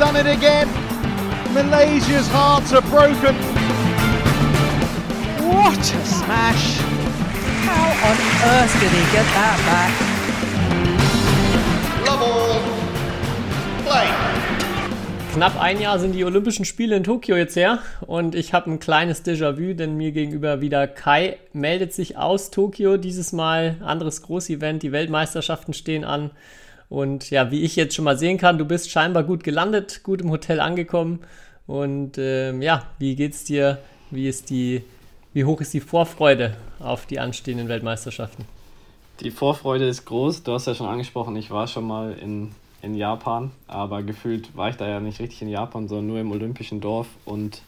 [0.00, 0.66] done it again.
[1.52, 3.36] Malaysia's hearts are broken.
[5.46, 6.78] What a smash!
[7.68, 8.16] How on
[8.48, 9.92] earth did he get that back?
[12.06, 12.62] Love all.
[13.84, 14.08] Play.
[15.34, 18.80] Knapp ein Jahr sind die Olympischen Spiele in Tokio jetzt her und ich habe ein
[18.80, 22.96] kleines Déjà-vu, denn mir gegenüber wieder Kai meldet sich aus Tokio.
[22.96, 26.30] Dieses Mal anderes Großevent, die Weltmeisterschaften stehen an.
[26.90, 30.20] Und ja, wie ich jetzt schon mal sehen kann, du bist scheinbar gut gelandet, gut
[30.20, 31.20] im Hotel angekommen.
[31.66, 33.78] Und ähm, ja, wie geht's dir?
[34.10, 34.82] Wie ist die,
[35.32, 38.44] wie hoch ist die Vorfreude auf die anstehenden Weltmeisterschaften?
[39.20, 40.42] Die Vorfreude ist groß.
[40.42, 44.70] Du hast ja schon angesprochen, ich war schon mal in in Japan, aber gefühlt war
[44.70, 47.62] ich da ja nicht richtig in Japan, sondern nur im Olympischen Dorf und,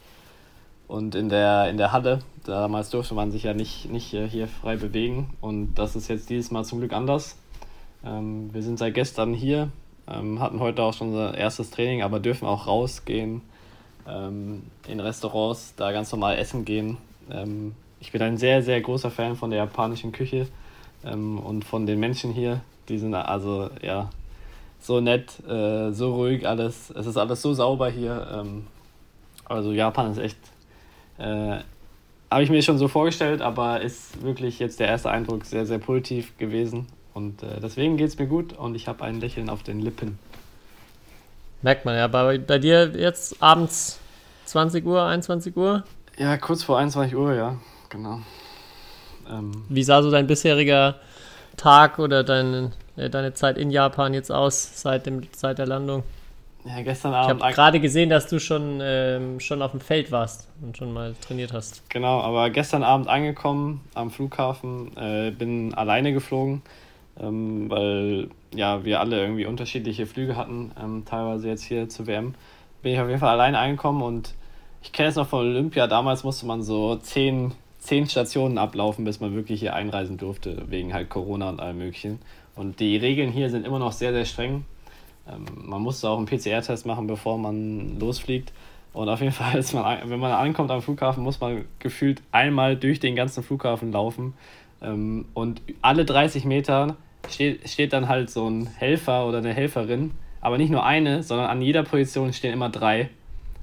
[0.89, 2.21] und in, der, in der Halle.
[2.45, 6.51] Damals durfte man sich ja nicht, nicht hier frei bewegen und das ist jetzt dieses
[6.51, 7.37] Mal zum Glück anders.
[8.05, 9.71] Ähm, wir sind seit gestern hier,
[10.09, 13.43] ähm, hatten heute auch schon unser erstes Training, aber dürfen auch rausgehen,
[14.09, 16.99] ähm, in Restaurants, da ganz normal essen gehen.
[17.31, 20.49] Ähm, ich bin ein sehr, sehr großer Fan von der japanischen Küche
[21.05, 22.61] ähm, und von den Menschen hier.
[22.89, 24.11] Die sind also, ja,
[24.81, 26.91] so nett, äh, so ruhig alles.
[26.91, 28.27] Es ist alles so sauber hier.
[28.35, 28.67] Ähm,
[29.45, 30.39] also Japan ist echt,
[31.19, 31.59] äh,
[32.31, 35.79] habe ich mir schon so vorgestellt, aber ist wirklich jetzt der erste Eindruck sehr, sehr
[35.79, 36.89] positiv gewesen.
[37.15, 40.19] Und äh, deswegen geht es mir gut und ich habe ein Lächeln auf den Lippen.
[41.63, 42.07] Merkt man ja.
[42.09, 44.01] Bei, bei dir jetzt abends
[44.47, 45.85] 20 Uhr, 21 Uhr?
[46.19, 47.57] Ja, kurz vor 21 Uhr, ja,
[47.89, 48.21] genau.
[49.31, 50.97] Ähm, Wie sah so dein bisheriger
[51.57, 56.03] Tag oder dein, äh, deine Zeit in Japan jetzt aus seit, dem, seit der Landung?
[56.65, 57.39] Ja, gestern Abend.
[57.39, 60.93] Ich habe gerade gesehen, dass du schon, ähm, schon auf dem Feld warst und schon
[60.93, 61.89] mal trainiert hast.
[61.91, 66.63] Genau, aber gestern Abend angekommen am Flughafen, äh, bin alleine geflogen,
[67.21, 72.35] ähm, weil ja, wir alle irgendwie unterschiedliche Flüge hatten, ähm, teilweise jetzt hier zur WM.
[72.83, 74.35] Bin ich auf jeden Fall alleine angekommen und
[74.83, 79.21] ich kenne es noch von Olympia, damals musste man so zehn, zehn Stationen ablaufen, bis
[79.21, 82.19] man wirklich hier einreisen durfte, wegen halt Corona und allem möglichen.
[82.57, 84.65] Und die Regeln hier sind immer noch sehr, sehr streng.
[85.29, 88.53] Ähm, man musste auch einen PCR-Test machen, bevor man losfliegt.
[88.93, 93.01] Und auf jeden Fall, man, wenn man ankommt am Flughafen, muss man gefühlt einmal durch
[93.01, 94.35] den ganzen Flughafen laufen.
[94.83, 96.97] Ähm, und alle 30 Meter
[97.29, 100.13] steht, steht dann halt so ein Helfer oder eine Helferin.
[100.41, 103.11] Aber nicht nur eine, sondern an jeder Position stehen immer drei.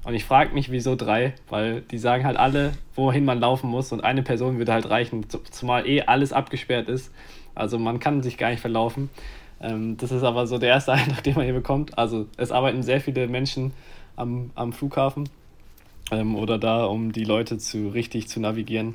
[0.04, 3.92] Und ich frage mich, wieso drei, weil die sagen halt alle, wohin man laufen muss
[3.92, 7.12] und eine Person würde halt reichen, zumal eh alles abgesperrt ist.
[7.54, 9.10] Also man kann sich gar nicht verlaufen.
[9.60, 11.98] Ähm, das ist aber so der erste Eindruck, den man hier bekommt.
[11.98, 13.72] Also es arbeiten sehr viele Menschen
[14.16, 15.28] am, am Flughafen
[16.10, 18.94] ähm, oder da, um die Leute zu richtig zu navigieren.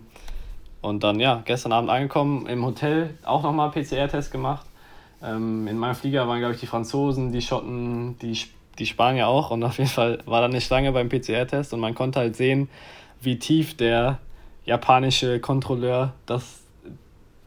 [0.86, 4.68] Und dann, ja, gestern Abend angekommen, im Hotel auch nochmal PCR-Test gemacht.
[5.24, 8.38] Ähm, in meinem Flieger waren, glaube ich, die Franzosen, die Schotten, die,
[8.78, 9.50] die Spanier auch.
[9.50, 12.70] Und auf jeden Fall war da eine Schlange beim PCR-Test und man konnte halt sehen,
[13.20, 14.20] wie tief der
[14.66, 16.62] japanische Kontrolleur das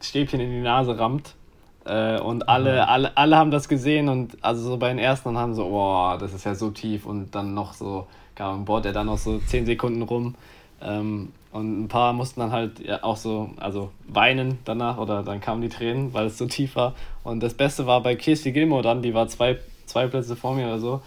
[0.00, 1.36] Stäbchen in die Nase rammt.
[1.84, 5.54] Äh, und alle, alle, alle haben das gesehen und also so bei den ersten haben
[5.54, 9.06] so, boah, das ist ja so tief und dann noch so, gar bohrt er dann
[9.06, 10.34] noch so 10 Sekunden rum.
[10.82, 15.62] Ähm, und ein paar mussten dann halt auch so, also weinen danach oder dann kamen
[15.62, 16.94] die Tränen, weil es so tief war.
[17.24, 20.66] Und das Beste war bei Kirsty Gilmore dann, die war zwei, zwei Plätze vor mir
[20.66, 21.02] oder so.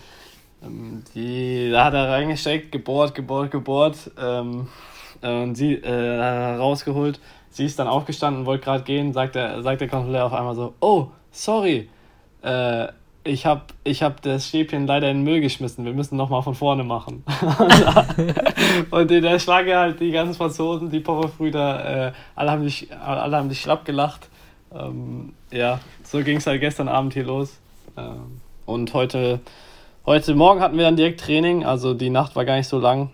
[0.63, 4.68] Ähm, die, da hat er reingesteckt, gebohrt, gebohrt, gebohrt ähm,
[5.22, 7.19] und sie äh, rausgeholt
[7.52, 10.73] Sie ist dann aufgestanden, wollte gerade gehen, sagt der, sagt der Kontrolleur auf einmal so,
[10.79, 11.90] oh, sorry,
[12.41, 12.88] äh,
[13.23, 16.55] ich habe ich hab das Stäbchen leider in den Müll geschmissen, wir müssen nochmal von
[16.55, 17.23] vorne machen.
[18.91, 23.37] und in der Schlange halt die ganzen Franzosen, die Popperbrüder, äh, alle, haben dich, alle
[23.37, 24.29] haben dich schlapp gelacht.
[24.73, 27.59] Ähm, ja, so ging es halt gestern Abend hier los.
[27.97, 29.39] Ähm, und heute,
[30.05, 33.11] heute Morgen hatten wir dann direkt Training, also die Nacht war gar nicht so lang.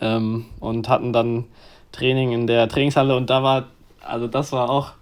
[0.00, 1.44] Ähm, und hatten dann
[1.92, 3.66] Training in der Trainingshalle und da war,
[4.02, 4.92] also das war auch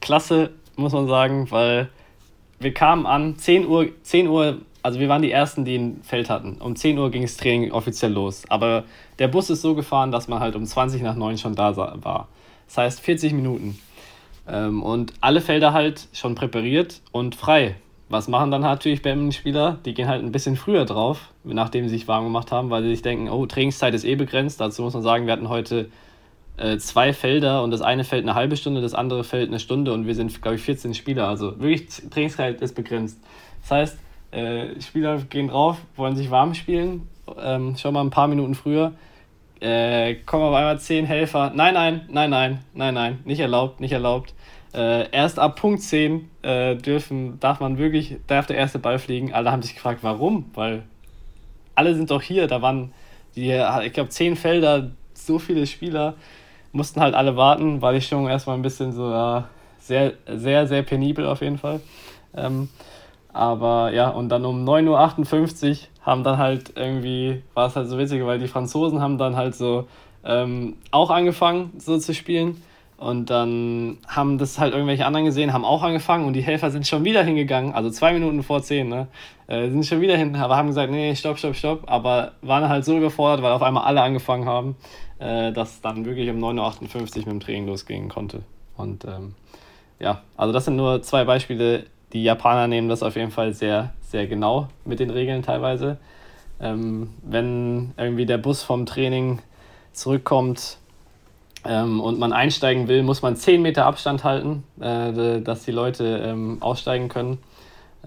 [0.00, 1.88] klasse, muss man sagen, weil
[2.58, 6.30] wir kamen an, 10 Uhr, 10 Uhr, also wir waren die Ersten, die ein Feld
[6.30, 6.58] hatten.
[6.60, 8.42] Um 10 Uhr ging das Training offiziell los.
[8.48, 8.84] Aber
[9.18, 12.28] der Bus ist so gefahren, dass man halt um 20 nach 9 schon da war.
[12.66, 13.78] Das heißt 40 Minuten.
[14.46, 17.76] Ähm, und alle Felder halt schon präpariert und frei.
[18.10, 19.78] Was machen dann natürlich Badminton-Spieler?
[19.84, 22.90] Die gehen halt ein bisschen früher drauf, nachdem sie sich warm gemacht haben, weil sie
[22.90, 24.60] sich denken, oh, Trainingszeit ist eh begrenzt.
[24.60, 25.88] Dazu muss man sagen, wir hatten heute
[26.56, 29.92] äh, zwei Felder und das eine Feld eine halbe Stunde, das andere Feld eine Stunde
[29.92, 31.28] und wir sind, glaube ich, 14 Spieler.
[31.28, 33.18] Also wirklich Trainingszeit ist begrenzt.
[33.62, 33.98] Das heißt,
[34.30, 37.08] äh, Spieler gehen drauf, wollen sich warm spielen,
[37.40, 38.92] ähm, schon mal ein paar Minuten früher.
[39.60, 41.52] Äh, kommen auf einmal zehn Helfer.
[41.54, 44.34] Nein, nein, nein, nein, nein, nein, nicht erlaubt, nicht erlaubt.
[44.74, 49.32] Äh, erst ab Punkt 10 äh, dürfen, darf man wirklich, darf der erste Ball fliegen.
[49.32, 50.82] Alle haben sich gefragt, warum, weil
[51.76, 52.48] alle sind doch hier.
[52.48, 52.92] Da waren,
[53.36, 53.52] die,
[53.84, 56.14] ich glaube, zehn Felder, so viele Spieler,
[56.74, 57.80] mussten halt alle warten.
[57.80, 59.48] War die Stimmung erstmal ein bisschen so, ja,
[59.78, 61.80] sehr, sehr, sehr penibel auf jeden Fall.
[62.36, 62.68] Ähm,
[63.32, 67.98] aber ja, und dann um 9.58 Uhr haben dann halt irgendwie, war es halt so
[67.98, 69.86] witzig, weil die Franzosen haben dann halt so
[70.24, 72.62] ähm, auch angefangen so zu spielen.
[72.96, 76.86] Und dann haben das halt irgendwelche anderen gesehen, haben auch angefangen und die Helfer sind
[76.86, 79.08] schon wieder hingegangen, also zwei Minuten vor zehn, ne?
[79.46, 81.82] Äh, sind schon wieder hin, aber haben gesagt, nee, stopp, stopp, stopp.
[81.86, 84.76] Aber waren halt so überfordert, weil auf einmal alle angefangen haben,
[85.18, 88.42] äh, dass dann wirklich um 9.58 Uhr mit dem Training losgehen konnte.
[88.76, 89.34] Und ähm,
[89.98, 91.86] ja, also das sind nur zwei Beispiele.
[92.12, 95.98] Die Japaner nehmen das auf jeden Fall sehr, sehr genau mit den Regeln teilweise.
[96.60, 99.40] Ähm, wenn irgendwie der Bus vom Training
[99.92, 100.78] zurückkommt
[101.64, 106.22] ähm, und man einsteigen will, muss man 10 Meter Abstand halten, äh, dass die Leute
[106.24, 107.38] ähm, aussteigen können.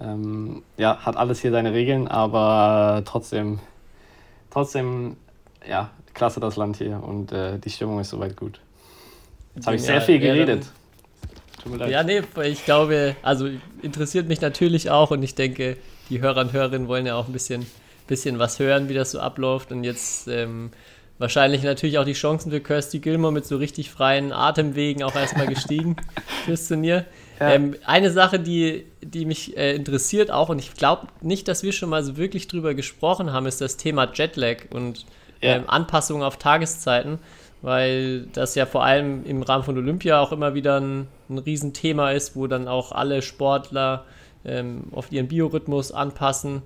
[0.00, 3.58] Ähm, ja, hat alles hier seine Regeln, aber trotzdem,
[4.50, 5.16] trotzdem,
[5.68, 8.60] ja, klasse das Land hier und äh, die Stimmung ist soweit gut.
[9.54, 10.66] Jetzt habe ich sehr viel geredet.
[11.88, 13.48] Ja, nee, ich glaube, also
[13.82, 15.76] interessiert mich natürlich auch und ich denke,
[16.08, 17.66] die Hörer und Hörerinnen wollen ja auch ein bisschen,
[18.06, 20.70] bisschen was hören, wie das so abläuft und jetzt ähm,
[21.18, 25.48] Wahrscheinlich natürlich auch die Chancen für Kirsty Gilmore mit so richtig freien Atemwegen auch erstmal
[25.48, 25.96] gestiegen
[26.44, 27.06] fürs Turnier.
[27.40, 27.50] Ja.
[27.50, 31.72] Ähm, eine Sache, die, die mich äh, interessiert auch, und ich glaube nicht, dass wir
[31.72, 35.06] schon mal so wirklich drüber gesprochen haben, ist das Thema Jetlag und
[35.40, 35.56] ja.
[35.56, 37.18] ähm, Anpassung auf Tageszeiten,
[37.62, 42.12] weil das ja vor allem im Rahmen von Olympia auch immer wieder ein, ein Riesenthema
[42.12, 44.04] ist, wo dann auch alle Sportler
[44.44, 46.62] ähm, auf ihren Biorhythmus anpassen.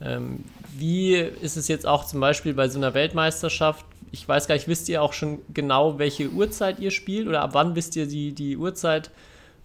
[0.00, 0.44] Ähm,
[0.76, 3.84] wie ist es jetzt auch zum Beispiel bei so einer Weltmeisterschaft?
[4.12, 7.50] Ich weiß gar nicht, wisst ihr auch schon genau, welche Uhrzeit ihr spielt oder ab
[7.54, 9.10] wann wisst ihr die, die Uhrzeit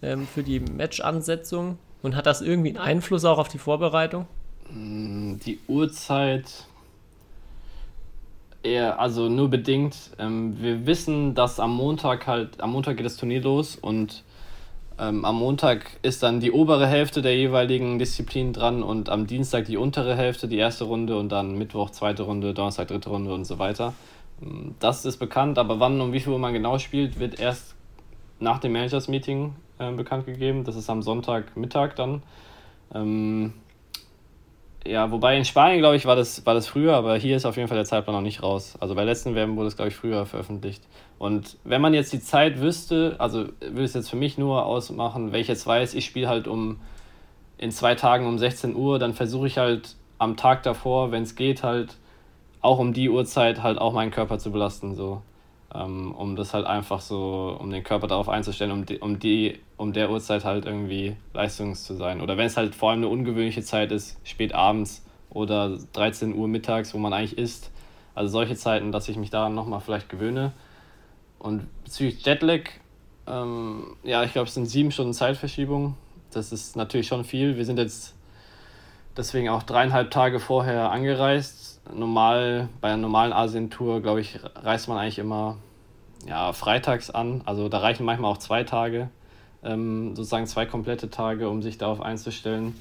[0.02, 1.78] ähm, für die Match-Ansetzung?
[2.02, 4.28] Und hat das irgendwie einen Einfluss auch auf die Vorbereitung?
[4.72, 6.46] Mm, die Uhrzeit
[8.64, 10.12] eher, also nur bedingt.
[10.18, 14.24] Ähm, wir wissen, dass am Montag halt, am Montag geht das Turnier los und
[15.00, 19.66] ähm, am Montag ist dann die obere Hälfte der jeweiligen Disziplinen dran und am Dienstag
[19.66, 23.46] die untere Hälfte, die erste Runde und dann Mittwoch zweite Runde, Donnerstag dritte Runde und
[23.46, 23.94] so weiter.
[24.80, 27.76] Das ist bekannt, aber wann und wie viel Uhr man genau spielt, wird erst
[28.40, 30.64] nach dem Managers-Meeting äh, bekannt gegeben.
[30.64, 32.22] Das ist am Sonntagmittag dann.
[32.94, 33.54] Ähm,
[34.86, 37.58] ja, wobei in Spanien, glaube ich, war das, war das früher, aber hier ist auf
[37.58, 38.78] jeden Fall der Zeitplan noch nicht raus.
[38.80, 40.84] Also bei letzten Werben wurde es, glaube ich, früher veröffentlicht.
[41.18, 45.32] Und wenn man jetzt die Zeit wüsste, also würde es jetzt für mich nur ausmachen,
[45.32, 46.80] wenn ich jetzt weiß, ich spiele halt um
[47.58, 51.36] in zwei Tagen um 16 Uhr, dann versuche ich halt am Tag davor, wenn es
[51.36, 51.98] geht, halt
[52.68, 55.22] auch um die Uhrzeit halt auch meinen Körper zu belasten, so.
[55.74, 59.60] Ähm, um das halt einfach so, um den Körper darauf einzustellen, um die, um die,
[59.78, 62.20] um der Uhrzeit halt irgendwie leistungs zu sein.
[62.22, 66.48] Oder wenn es halt vor allem eine ungewöhnliche Zeit ist, spät abends oder 13 Uhr
[66.48, 67.72] mittags, wo man eigentlich isst.
[68.16, 70.52] Also solche Zeiten, dass ich mich daran nochmal vielleicht gewöhne.
[71.40, 72.62] Und bezüglich Jetlag,
[73.28, 75.96] ähm, ja, ich glaube, es sind sieben Stunden Zeitverschiebung.
[76.32, 77.56] Das ist natürlich schon viel.
[77.56, 78.16] Wir sind jetzt
[79.16, 84.98] deswegen auch dreieinhalb Tage vorher angereist normal, bei einer normalen Asien-Tour, glaube ich, reist man
[84.98, 85.58] eigentlich immer
[86.26, 87.42] ja, freitags an.
[87.46, 89.10] Also da reichen manchmal auch zwei Tage,
[89.64, 92.76] ähm, sozusagen zwei komplette Tage, um sich darauf einzustellen.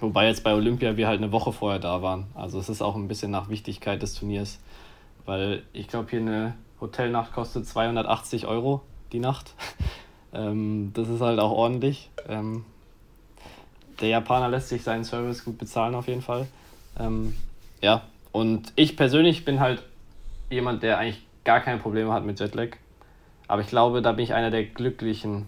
[0.00, 2.26] Wobei jetzt bei Olympia wir halt eine Woche vorher da waren.
[2.34, 4.58] Also es ist auch ein bisschen nach Wichtigkeit des Turniers.
[5.26, 8.80] Weil ich glaube, hier eine Hotelnacht kostet 280 Euro
[9.12, 9.54] die Nacht.
[10.32, 12.10] ähm, das ist halt auch ordentlich.
[12.28, 12.64] Ähm,
[14.00, 16.46] der Japaner lässt sich seinen Service gut bezahlen auf jeden Fall.
[16.98, 17.36] Ähm,
[17.82, 19.82] ja, und ich persönlich bin halt
[20.50, 22.76] jemand, der eigentlich gar keine Probleme hat mit Jetlag.
[23.48, 25.46] Aber ich glaube, da bin ich einer der Glücklichen,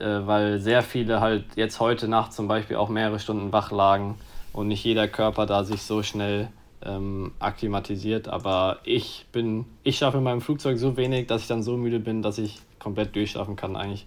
[0.00, 4.16] äh, weil sehr viele halt jetzt heute Nacht zum Beispiel auch mehrere Stunden wach lagen
[4.52, 6.48] und nicht jeder Körper da sich so schnell
[6.82, 8.28] ähm, akklimatisiert.
[8.28, 12.00] Aber ich bin, ich schaffe in meinem Flugzeug so wenig, dass ich dann so müde
[12.00, 14.06] bin, dass ich komplett durchschlafen kann eigentlich.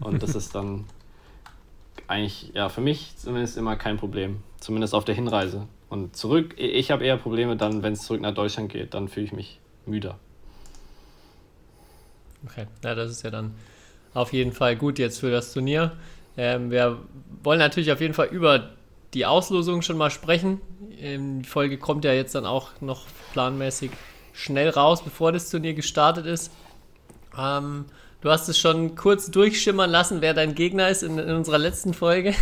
[0.00, 0.84] Und das ist dann
[2.08, 4.42] eigentlich, ja, für mich zumindest immer kein Problem.
[4.60, 5.66] Zumindest auf der Hinreise.
[5.88, 9.26] Und zurück, ich habe eher Probleme dann, wenn es zurück nach Deutschland geht, dann fühle
[9.26, 10.18] ich mich müder.
[12.44, 13.54] Okay, ja, das ist ja dann
[14.14, 15.92] auf jeden Fall gut jetzt für das Turnier.
[16.36, 16.98] Ähm, wir
[17.42, 18.70] wollen natürlich auf jeden Fall über
[19.14, 20.60] die Auslosung schon mal sprechen.
[21.00, 23.90] Ähm, die Folge kommt ja jetzt dann auch noch planmäßig
[24.32, 26.52] schnell raus, bevor das Turnier gestartet ist.
[27.38, 27.86] Ähm,
[28.20, 31.94] du hast es schon kurz durchschimmern lassen, wer dein Gegner ist in, in unserer letzten
[31.94, 32.34] Folge.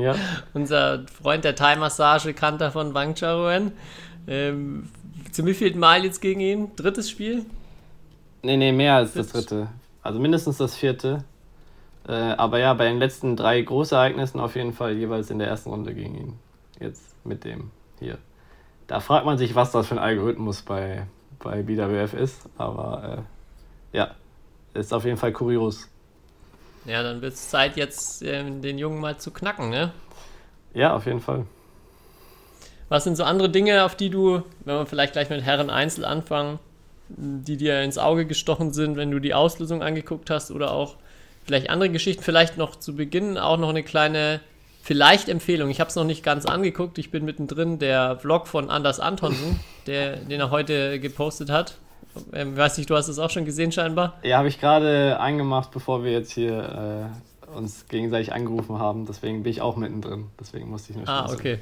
[0.00, 0.14] Ja.
[0.52, 3.72] Unser Freund der Thai-Massage, Kanter von Wang Charuen.
[4.26, 4.88] Ähm,
[5.32, 6.76] zum wievielten Mal jetzt gegen ihn?
[6.76, 7.44] Drittes Spiel?
[8.42, 9.68] Nee, nee, mehr als das dritte.
[10.02, 11.24] Also mindestens das vierte.
[12.06, 15.70] Äh, aber ja, bei den letzten drei Großereignissen auf jeden Fall jeweils in der ersten
[15.70, 16.38] Runde gegen ihn.
[16.78, 18.18] Jetzt mit dem hier.
[18.86, 21.06] da fragt man sich, was das für ein Algorithmus bei,
[21.38, 22.48] bei BWF ist.
[22.58, 23.24] Aber
[23.92, 24.10] äh, ja,
[24.74, 25.88] ist auf jeden Fall kurios.
[26.84, 29.92] Ja, dann wird es Zeit, jetzt äh, den Jungen mal zu knacken, ne?
[30.74, 31.46] Ja, auf jeden Fall.
[32.88, 36.04] Was sind so andere Dinge, auf die du, wenn wir vielleicht gleich mit Herren Einzel
[36.04, 36.58] anfangen,
[37.08, 40.96] die dir ins Auge gestochen sind, wenn du die Auslösung angeguckt hast oder auch
[41.44, 42.22] vielleicht andere Geschichten?
[42.22, 44.40] Vielleicht noch zu Beginn auch noch eine kleine
[44.82, 45.70] vielleicht Empfehlung.
[45.70, 46.98] Ich habe es noch nicht ganz angeguckt.
[46.98, 47.78] Ich bin mittendrin.
[47.78, 51.78] Der Vlog von Anders Antonsen, der, den er heute gepostet hat.
[52.32, 54.18] Ähm, weiß nicht, du hast es auch schon gesehen scheinbar?
[54.22, 57.12] Ja, habe ich gerade eingemacht, bevor wir jetzt hier
[57.52, 59.06] äh, uns gegenseitig angerufen haben.
[59.06, 60.26] Deswegen bin ich auch mittendrin.
[60.40, 61.58] Deswegen musste ich nur Ah, okay.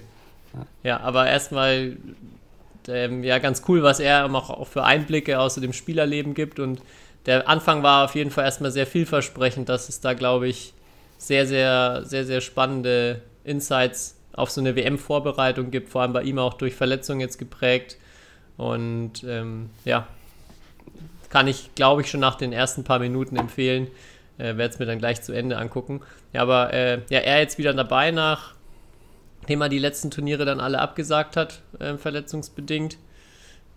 [0.55, 1.97] Ja, ja aber erstmal
[2.89, 6.59] ähm, ja ganz cool, was er auch für Einblicke aus dem Spielerleben gibt.
[6.59, 6.83] Und
[7.27, 10.75] der Anfang war auf jeden Fall erstmal sehr vielversprechend, dass es da, glaube ich,
[11.19, 16.39] sehr, sehr, sehr, sehr spannende Insights auf so eine WM-Vorbereitung gibt, vor allem bei ihm
[16.39, 17.97] auch durch Verletzungen jetzt geprägt.
[18.57, 20.09] Und ähm, ja,
[21.33, 23.89] kann ich, glaube ich, schon nach den ersten paar Minuten empfehlen.
[24.37, 26.03] Äh, Werde es mir dann gleich zu Ende angucken.
[26.35, 30.79] Ja, aber äh, ja, er jetzt wieder dabei, nachdem er die letzten Turniere dann alle
[30.79, 32.99] abgesagt hat, äh, verletzungsbedingt.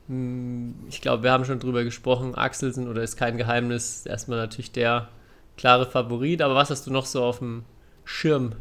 [0.10, 2.36] Hm, ich glaube, wir haben schon drüber gesprochen.
[2.36, 4.06] Axelsen oder ist kein Geheimnis.
[4.06, 5.08] Erstmal natürlich der
[5.56, 6.42] klare Favorit.
[6.42, 7.64] Aber was hast du noch so auf dem
[8.04, 8.52] Schirm?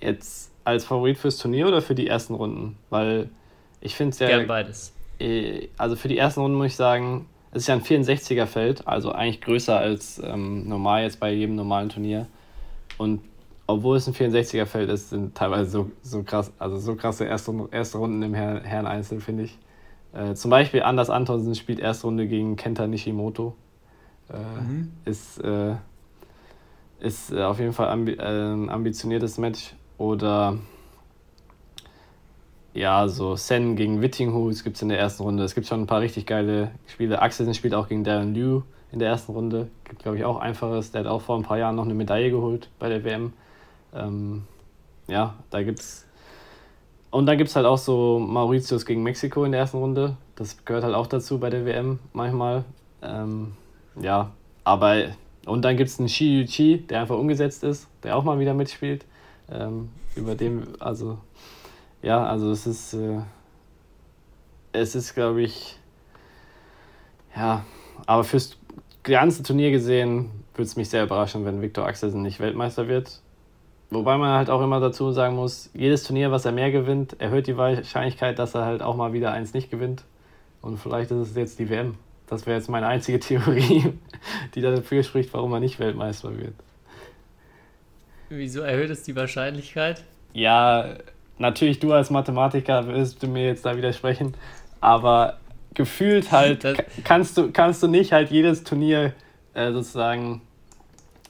[0.00, 2.78] Jetzt als Favorit fürs Turnier oder für die ersten Runden?
[2.88, 3.30] Weil
[3.80, 4.28] ich finde es ja.
[4.28, 4.92] Gern beides.
[5.18, 8.86] Äh, also für die ersten Runden muss ich sagen, es ist ja ein 64er Feld,
[8.86, 12.26] also eigentlich größer als ähm, normal jetzt bei jedem normalen Turnier.
[12.96, 13.20] Und
[13.66, 17.52] obwohl es ein 64er Feld ist, sind teilweise so, so krass, also so krasse erste,
[17.72, 19.58] erste Runden im Herren, Herren Einzel, finde ich.
[20.12, 23.54] Äh, zum Beispiel Anders Antonsen spielt erste Runde gegen Kenta Nishimoto.
[24.28, 24.92] Äh, mhm.
[25.04, 25.74] Ist, äh,
[27.00, 29.74] ist auf jeden Fall ambi äh, ein ambitioniertes Match.
[29.98, 30.56] Oder
[32.72, 35.42] ja, so Sen gegen Wittinghus gibt es in der ersten Runde.
[35.42, 37.20] Es gibt schon ein paar richtig geile Spiele.
[37.20, 38.62] Axelsen spielt auch gegen Darren Liu
[38.92, 39.68] in der ersten Runde.
[39.84, 40.92] Gibt, glaube ich, auch einfaches.
[40.92, 43.32] Der hat auch vor ein paar Jahren noch eine Medaille geholt bei der WM.
[43.94, 44.44] Ähm,
[45.08, 46.06] ja, da gibt's.
[47.10, 50.16] Und dann gibt es halt auch so Mauritius gegen Mexiko in der ersten Runde.
[50.36, 52.64] Das gehört halt auch dazu bei der WM manchmal.
[53.02, 53.52] Ähm,
[54.00, 54.30] ja,
[54.62, 55.06] aber.
[55.46, 58.54] Und dann gibt es einen Shi Chi, der einfach umgesetzt ist, der auch mal wieder
[58.54, 59.04] mitspielt.
[59.50, 61.18] Ähm, über dem, also
[62.02, 63.20] ja, also es ist, äh,
[64.72, 65.76] es ist, glaube ich,
[67.36, 67.64] ja,
[68.06, 68.56] aber fürs
[69.02, 73.20] ganze Turnier gesehen würde es mich sehr überraschen, wenn Viktor Axelsen nicht Weltmeister wird.
[73.90, 77.48] Wobei man halt auch immer dazu sagen muss, jedes Turnier, was er mehr gewinnt, erhöht
[77.48, 80.04] die Wahrscheinlichkeit, dass er halt auch mal wieder eins nicht gewinnt.
[80.62, 81.96] Und vielleicht ist es jetzt die WM.
[82.28, 83.94] Das wäre jetzt meine einzige Theorie,
[84.54, 86.54] die dafür spricht, warum er nicht Weltmeister wird.
[88.28, 90.04] Wieso erhöht es die Wahrscheinlichkeit?
[90.32, 90.94] Ja,
[91.40, 94.34] natürlich du als Mathematiker wirst du mir jetzt da widersprechen,
[94.80, 95.38] aber
[95.74, 96.64] gefühlt halt
[97.04, 99.12] kannst du, kannst du nicht halt jedes Turnier
[99.54, 100.42] äh, sozusagen,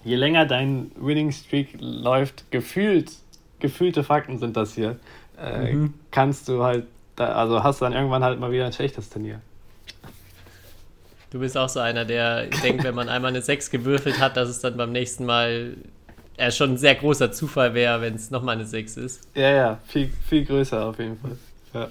[0.05, 3.13] je länger dein Winning Streak läuft, gefühlt,
[3.61, 4.99] gefühlte Fakten sind das hier,
[5.41, 5.95] äh, mhm.
[6.11, 6.87] kannst du halt,
[7.17, 9.41] da, also hast du dann irgendwann halt mal wieder ein schlechtes Turnier.
[11.31, 14.49] Du bist auch so einer, der denkt, wenn man einmal eine 6 gewürfelt hat, dass
[14.49, 15.77] es dann beim nächsten Mal
[16.41, 19.29] er schon ein sehr großer Zufall wäre, wenn es nochmal eine 6 ist.
[19.35, 21.37] Ja, ja, viel, viel größer auf jeden Fall.
[21.75, 21.89] Ja.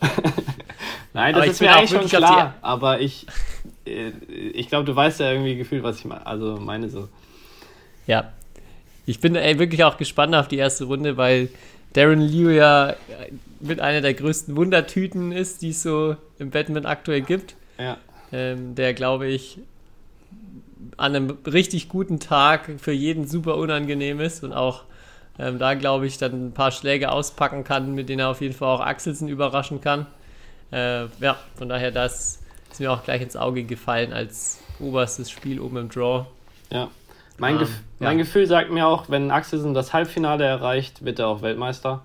[1.13, 3.27] Nein, das ist mir eigentlich schon klar, aber ich,
[3.85, 4.09] äh,
[4.53, 7.07] ich glaube, du weißt ja irgendwie gefühlt, was ich meine, also meine so.
[8.07, 8.31] Ja,
[9.05, 11.49] ich bin ey, wirklich auch gespannt auf die erste Runde, weil
[11.93, 12.95] Darren Liu ja
[13.59, 17.55] mit einer der größten Wundertüten ist, die es so im Badminton aktuell gibt.
[17.77, 17.97] Ja.
[18.31, 19.59] Ähm, der, glaube ich,
[20.97, 24.83] an einem richtig guten Tag für jeden super unangenehm ist und auch
[25.37, 28.53] ähm, da, glaube ich, dann ein paar Schläge auspacken kann, mit denen er auf jeden
[28.53, 30.05] Fall auch Axelsen überraschen kann.
[30.71, 32.39] Äh, ja, von daher, das
[32.71, 36.25] ist mir auch gleich ins Auge gefallen als oberstes Spiel oben im Draw.
[36.69, 36.89] Ja.
[37.37, 38.07] Mein, ähm, Gef ja.
[38.07, 42.03] mein Gefühl sagt mir auch, wenn Axelsen das Halbfinale erreicht, wird er auch Weltmeister.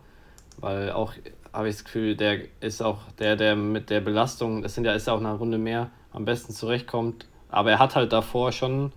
[0.59, 1.13] Weil auch,
[1.53, 4.93] habe ich das Gefühl, der ist auch der, der mit der Belastung, das sind ja,
[4.93, 8.93] ist ja auch eine Runde mehr, am besten zurechtkommt aber er hat halt davor schon,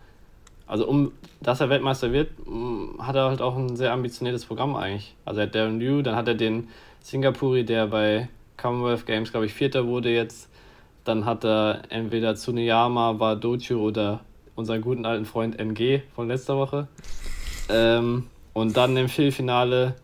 [0.66, 1.12] also um
[1.42, 5.16] dass er Weltmeister wird, mm, hat er halt auch ein sehr ambitioniertes Programm eigentlich.
[5.26, 6.70] Also er hat Darren Liu, dann hat er den
[7.02, 10.50] Singapuri, der bei Commonwealth Games, glaube ich, Vierter wurde jetzt.
[11.04, 14.22] Dann hat er entweder Tsuneyama, Wadochu oder
[14.56, 16.88] unseren guten alten Freund NG von letzter Woche.
[17.70, 19.96] Ähm, und dann im Viertelfinale,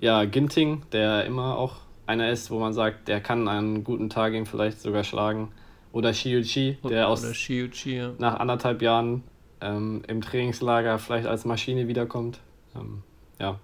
[0.00, 4.34] ja, Ginting, der immer auch einer ist, wo man sagt, der kann einen guten Tag
[4.34, 5.52] ihn vielleicht sogar schlagen.
[5.92, 8.12] Oder Shiuchi, der aus Shiuchi, ja.
[8.18, 9.22] nach anderthalb Jahren
[9.60, 12.40] ähm, im Trainingslager vielleicht als Maschine wiederkommt.
[12.74, 13.02] Ähm,
[13.38, 13.58] ja.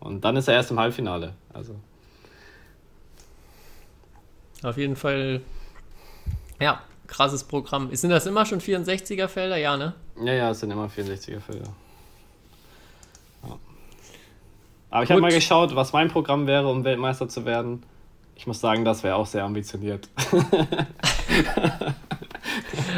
[0.00, 1.34] Und dann ist er erst im Halbfinale.
[1.52, 1.76] Also.
[4.62, 5.40] Auf jeden Fall,
[6.60, 7.94] ja, krasses Programm.
[7.94, 9.56] Sind das immer schon 64er Felder?
[9.56, 9.94] Ja, ne?
[10.22, 11.72] Ja, ja, es sind immer 64er Felder.
[13.44, 13.58] Ja.
[14.90, 17.82] Aber ich habe mal geschaut, was mein Programm wäre, um Weltmeister zu werden.
[18.34, 20.08] Ich muss sagen, das wäre auch sehr ambitioniert.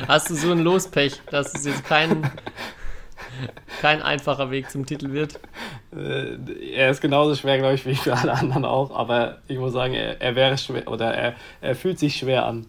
[0.09, 2.30] Hast du so ein Lospech, dass es jetzt kein,
[3.80, 5.40] kein einfacher Weg zum Titel wird?
[5.94, 6.37] Äh,
[6.73, 9.94] er ist genauso schwer, glaube ich, wie für alle anderen auch, aber ich muss sagen,
[9.94, 12.66] er, er wäre schwer oder er, er fühlt sich schwer an.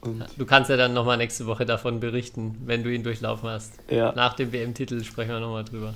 [0.00, 3.72] Und du kannst ja dann nochmal nächste Woche davon berichten, wenn du ihn durchlaufen hast.
[3.88, 4.12] Ja.
[4.12, 5.94] Nach dem WM-Titel sprechen wir nochmal drüber.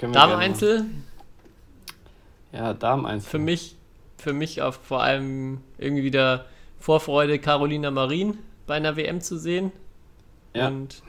[0.00, 0.86] Damen-Einzel?
[2.52, 3.30] Ja, Damen-Einzel.
[3.30, 3.76] Für mich,
[4.18, 6.46] für mich auch vor allem irgendwie wieder
[6.78, 9.72] Vorfreude, Carolina Marin bei einer WM zu sehen.
[10.54, 10.68] Ja.
[10.68, 11.02] Und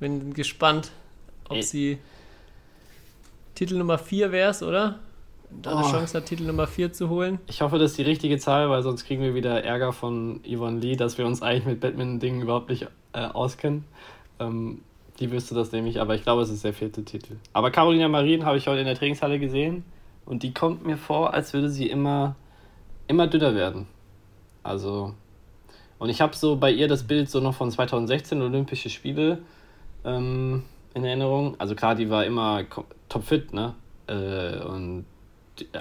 [0.00, 0.90] bin gespannt,
[1.48, 1.62] ob Ey.
[1.62, 1.98] sie
[3.54, 4.98] Titel Nummer 4 wär's, oder?
[5.50, 5.90] Da eine oh.
[5.90, 7.38] Chance hat, Titel Nummer 4 zu holen.
[7.46, 10.80] Ich hoffe, das ist die richtige Zahl, weil sonst kriegen wir wieder Ärger von Yvonne
[10.80, 13.84] Lee, dass wir uns eigentlich mit Batman-Dingen überhaupt nicht äh, auskennen.
[14.38, 14.82] Ähm,
[15.18, 17.36] die wüsste das nämlich, aber ich glaube, es ist der vierte Titel.
[17.52, 19.84] Aber Carolina Marin habe ich heute in der Trainingshalle gesehen
[20.26, 22.36] und die kommt mir vor, als würde sie immer,
[23.06, 23.86] immer dünner werden.
[24.66, 25.14] Also,
[25.98, 29.38] und ich habe so bei ihr das Bild so noch von 2016 Olympische Spiele
[30.04, 31.54] ähm, in Erinnerung.
[31.58, 32.64] Also klar, die war immer
[33.08, 33.74] topfit, ne?
[34.06, 35.06] Äh, und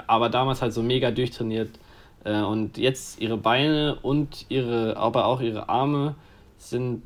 [0.07, 1.79] aber damals halt so mega durchtrainiert.
[2.23, 6.15] Äh, und jetzt ihre Beine und ihre, aber auch ihre Arme
[6.57, 7.01] sind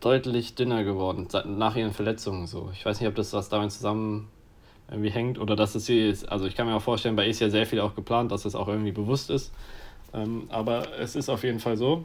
[0.00, 2.46] deutlich dünner geworden nach ihren Verletzungen.
[2.46, 2.70] So.
[2.72, 4.28] Ich weiß nicht, ob das was damit zusammen
[4.90, 6.30] irgendwie hängt oder dass es sie ist.
[6.30, 8.44] Also ich kann mir auch vorstellen, bei ihr ist ja sehr viel auch geplant, dass
[8.44, 9.52] es auch irgendwie bewusst ist.
[10.16, 12.04] Ähm, aber es ist auf jeden Fall so.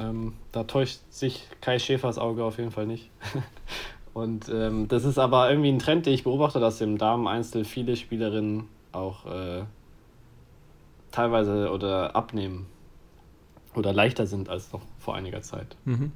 [0.00, 3.10] Ähm, da täuscht sich Kai Schäfers Auge auf jeden Fall nicht.
[4.14, 7.96] Und ähm, das ist aber irgendwie ein Trend, den ich beobachte, dass im Damen-Einzel viele
[7.96, 9.64] Spielerinnen auch äh,
[11.12, 12.66] teilweise oder abnehmen
[13.74, 15.76] oder leichter sind als noch vor einiger Zeit.
[15.84, 16.12] Mhm.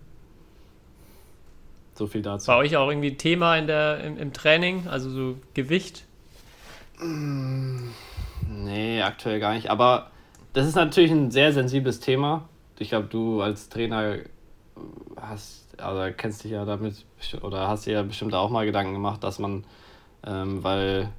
[1.95, 2.49] So viel dazu.
[2.49, 6.05] War euch auch irgendwie Thema in der, im, im Training, also so Gewicht?
[6.99, 7.91] Mm,
[8.49, 9.71] nee, aktuell gar nicht.
[9.71, 10.11] Aber
[10.53, 12.49] das ist natürlich ein sehr sensibles Thema.
[12.79, 14.19] Ich glaube, du als Trainer
[15.17, 17.05] hast, also kennst dich ja damit
[17.43, 19.65] oder hast dir ja bestimmt auch mal Gedanken gemacht, dass man,
[20.27, 21.11] ähm, weil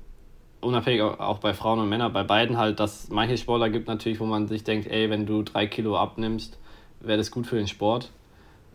[0.61, 4.25] unabhängig auch bei Frauen und Männern, bei beiden halt, dass manche Sportler gibt natürlich, wo
[4.25, 6.57] man sich denkt, ey, wenn du drei Kilo abnimmst,
[6.99, 8.11] wäre das gut für den Sport.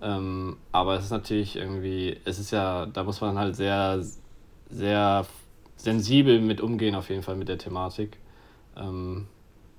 [0.00, 4.02] Ähm, aber es ist natürlich irgendwie, es ist ja, da muss man halt sehr,
[4.70, 5.26] sehr
[5.76, 8.18] sensibel mit umgehen, auf jeden Fall mit der Thematik.
[8.76, 9.26] Ähm,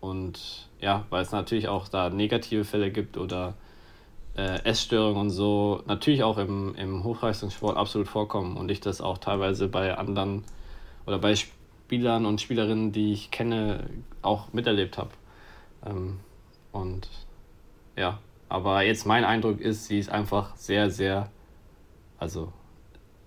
[0.02, 3.56] und ja, weil es natürlich auch da negative Fälle gibt oder
[4.38, 9.18] äh, Essstörungen und so, natürlich auch im, im Hochleistungssport absolut vorkommen und ich das auch
[9.18, 10.44] teilweise bei anderen
[11.06, 13.90] oder bei Spielern und Spielerinnen, die ich kenne,
[14.22, 15.10] auch miterlebt habe.
[15.86, 16.20] Ähm,
[16.72, 17.10] und
[17.98, 21.30] ja, aber jetzt mein Eindruck ist, sie ist einfach sehr, sehr,
[22.18, 22.54] also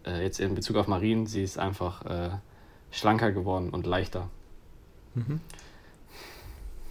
[0.07, 2.31] äh, jetzt in Bezug auf Marien, sie ist einfach äh,
[2.91, 4.29] schlanker geworden und leichter.
[5.15, 5.41] Mhm.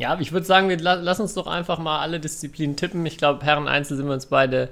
[0.01, 3.05] Ja, ich würde sagen, wir lass uns doch einfach mal alle Disziplinen tippen.
[3.05, 4.69] Ich glaube, Herren Einzel sind wir uns beide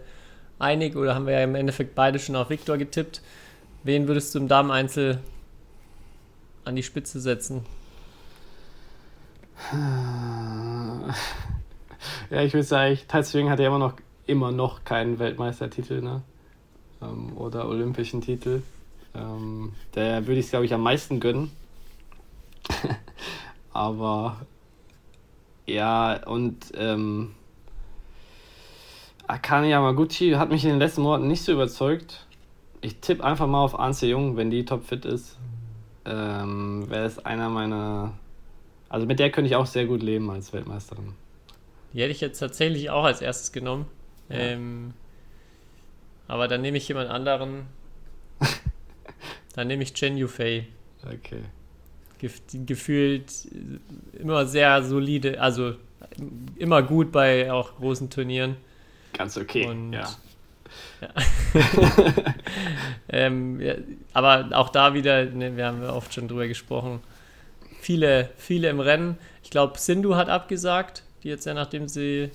[0.57, 3.21] einig oder haben wir ja im Endeffekt beide schon auf Viktor getippt.
[3.83, 5.19] Wen würdest du im Damen Einzel
[6.65, 7.63] an die Spitze setzen?
[12.31, 13.93] Ja, ich würde sagen, Taizing hat ja immer noch,
[14.25, 16.21] immer noch keinen Weltmeistertitel, ne?
[17.01, 18.61] Ähm, oder olympischen Titel.
[19.13, 21.51] Ähm, der würde ich es, glaube ich, am meisten gönnen.
[23.73, 24.37] Aber
[25.73, 27.35] ja, und ähm,
[29.27, 32.25] Akane Yamaguchi hat mich in den letzten Monaten nicht so überzeugt.
[32.81, 35.37] Ich tippe einfach mal auf Anse Jung, wenn die topfit ist.
[36.05, 38.13] Ähm, Wäre es einer meiner.
[38.87, 41.13] Also mit der könnte ich auch sehr gut leben als Weltmeisterin.
[41.93, 43.85] Die hätte ich jetzt tatsächlich auch als erstes genommen.
[44.29, 44.37] Ja.
[44.37, 44.93] Ähm,
[46.27, 47.67] aber dann nehme ich jemand anderen.
[49.55, 50.67] dann nehme ich Chen Yufei.
[51.05, 51.43] Okay
[52.19, 53.31] gefühlt
[54.17, 55.75] immer sehr solide, also
[56.57, 58.57] immer gut bei auch großen Turnieren.
[59.13, 60.09] Ganz okay, Und, ja.
[61.01, 61.09] ja.
[63.09, 63.75] ähm, ja.
[64.13, 66.99] Aber auch da wieder, ne, wir haben oft schon drüber gesprochen,
[67.81, 69.17] viele, viele im Rennen.
[69.43, 72.31] Ich glaube, Sindhu hat abgesagt, die jetzt ja, nachdem sie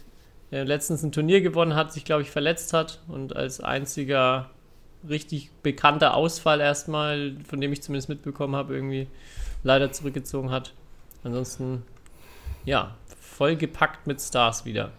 [0.51, 4.51] ja, letztens ein Turnier gewonnen hat, sich, glaube ich, verletzt hat und als einziger
[5.09, 9.07] richtig bekannter Ausfall erstmal, von dem ich zumindest mitbekommen habe, irgendwie
[9.65, 10.73] leider zurückgezogen hat.
[11.25, 11.83] Ansonsten,
[12.65, 14.93] ja, vollgepackt mit Stars wieder.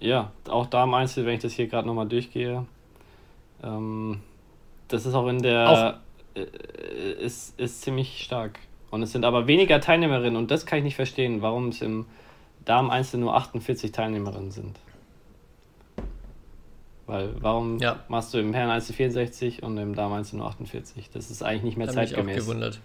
[0.00, 2.64] Ja, auch da im Einzel, wenn ich das hier gerade nochmal durchgehe.
[3.62, 4.20] Ähm,
[4.88, 5.68] das ist auch in der.
[5.68, 5.94] Auch.
[6.40, 6.44] Äh,
[7.22, 8.58] ist, ist ziemlich stark.
[8.90, 12.06] Und es sind aber weniger Teilnehmerinnen und das kann ich nicht verstehen, warum es im
[12.64, 14.78] Damen Einzel nur 48 Teilnehmerinnen sind.
[17.06, 18.00] Weil warum Ja.
[18.08, 21.10] machst du im Herren Einzel 64 und im Damen Einzel nur 48?
[21.12, 22.46] Das ist eigentlich nicht mehr Da bin ich auch zeitgemäß.
[22.46, 22.80] gewundert.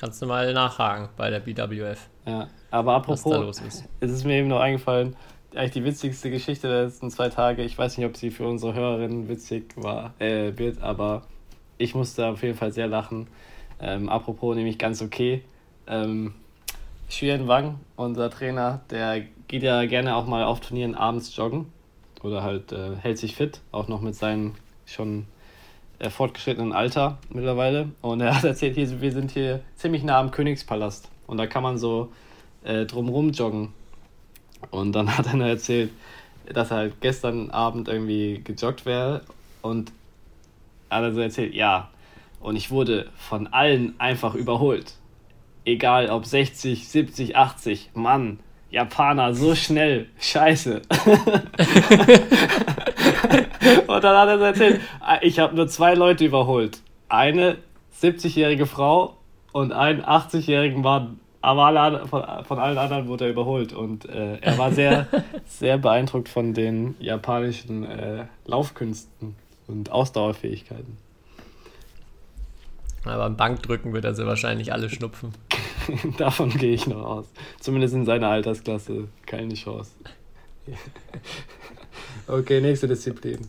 [0.00, 3.84] Kannst du mal nachhaken bei der BWF, Ja, aber apropos, ist.
[4.00, 5.14] es ist mir eben noch eingefallen,
[5.54, 7.62] eigentlich die witzigste Geschichte der letzten zwei Tage.
[7.62, 11.22] Ich weiß nicht, ob sie für unsere Hörerinnen witzig war, äh, wird, aber
[11.76, 13.26] ich musste auf jeden Fall sehr lachen.
[13.78, 15.42] Ähm, apropos, nämlich ganz okay.
[15.86, 16.34] Ähm,
[17.10, 21.66] Xuyen Wang, unser Trainer, der geht ja gerne auch mal auf Turnieren abends joggen
[22.22, 24.54] oder halt äh, hält sich fit, auch noch mit seinem
[24.86, 25.26] schon
[26.08, 27.90] fortgeschrittenen Alter mittlerweile.
[28.00, 31.62] Und er hat erzählt, hier, wir sind hier ziemlich nah am Königspalast und da kann
[31.62, 32.10] man so
[32.64, 33.74] äh, drumrum joggen.
[34.70, 35.90] Und dann hat er nur erzählt,
[36.46, 39.22] dass er halt gestern Abend irgendwie gejoggt wäre
[39.62, 39.92] und
[40.88, 41.90] hat er so erzählt, ja,
[42.40, 44.94] und ich wurde von allen einfach überholt.
[45.64, 50.80] Egal ob 60, 70, 80, Mann, Japaner, so schnell, scheiße.
[53.86, 54.80] und dann hat er so erzählt,
[55.22, 56.80] ich habe nur zwei Leute überholt.
[57.08, 57.58] Eine
[58.00, 59.16] 70-jährige Frau
[59.52, 61.20] und einen 80-jährigen Mann.
[61.42, 63.72] Aber alle, von, von allen anderen wurde er überholt.
[63.72, 65.06] Und äh, er war sehr,
[65.46, 70.98] sehr beeindruckt von den japanischen äh, Laufkünsten und Ausdauerfähigkeiten.
[73.04, 75.32] Aber beim Bankdrücken wird er sie wahrscheinlich alle schnupfen.
[76.18, 77.26] Davon gehe ich noch aus.
[77.58, 79.92] Zumindest in seiner Altersklasse keine Chance.
[82.26, 83.40] okay, nächste Disziplin.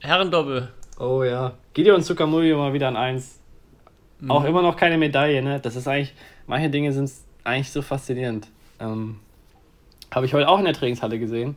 [0.00, 0.68] Herrendoppel.
[0.98, 1.54] Oh ja.
[1.74, 3.38] Gideon Tsukamori mal wieder an 1.
[4.28, 5.60] Auch immer noch keine Medaille, ne?
[5.60, 6.12] Das ist eigentlich,
[6.48, 7.08] manche Dinge sind
[7.44, 8.48] eigentlich so faszinierend.
[8.80, 9.20] Ähm,
[10.12, 11.54] Habe ich heute auch in der Trainingshalle gesehen.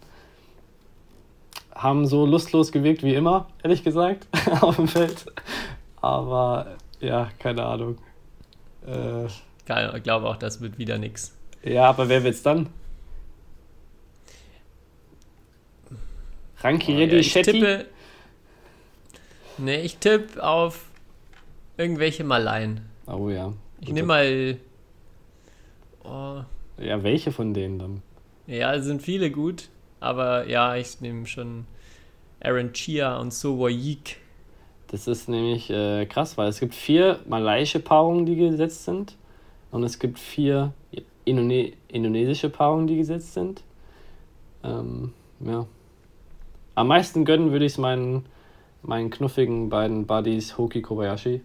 [1.74, 4.28] Haben so lustlos gewirkt wie immer, ehrlich gesagt,
[4.62, 5.26] auf dem Feld.
[6.02, 7.98] Aber ja, keine Ahnung.
[8.86, 9.28] Äh,
[9.66, 11.36] Geil, ich glaube auch, das wird wieder nix.
[11.64, 12.68] ja, aber wer wird's dann?
[16.64, 17.54] Ranki Oh, ja, Reddy ich Shetty?
[17.54, 17.86] tippe.
[19.62, 20.86] Nee, ich tippe auf
[21.78, 22.82] irgendwelche Maleien.
[23.08, 23.54] Oh ja.
[23.80, 24.58] Ich nehme mal.
[26.04, 26.42] Oh,
[26.78, 28.02] Ja, welche von denen dann?
[28.48, 29.70] ja, es sind viele gut,
[30.00, 31.66] aber ja, ich nehme schon
[32.44, 34.18] Aaron Chia und So Yik.
[34.88, 39.16] Das ist nämlich äh, krass, weil es gibt vier malaiische Paarungen, die gesetzt sind.
[39.70, 40.74] Und es gibt vier
[41.24, 43.64] Indone indonesische Paarungen, die gesetzt sind.
[44.64, 45.66] Ähm, ja.
[46.76, 48.26] Am meisten gönnen würde ich es meinen,
[48.84, 51.42] meinen knuffigen beiden Buddies Hoki Kobayashi.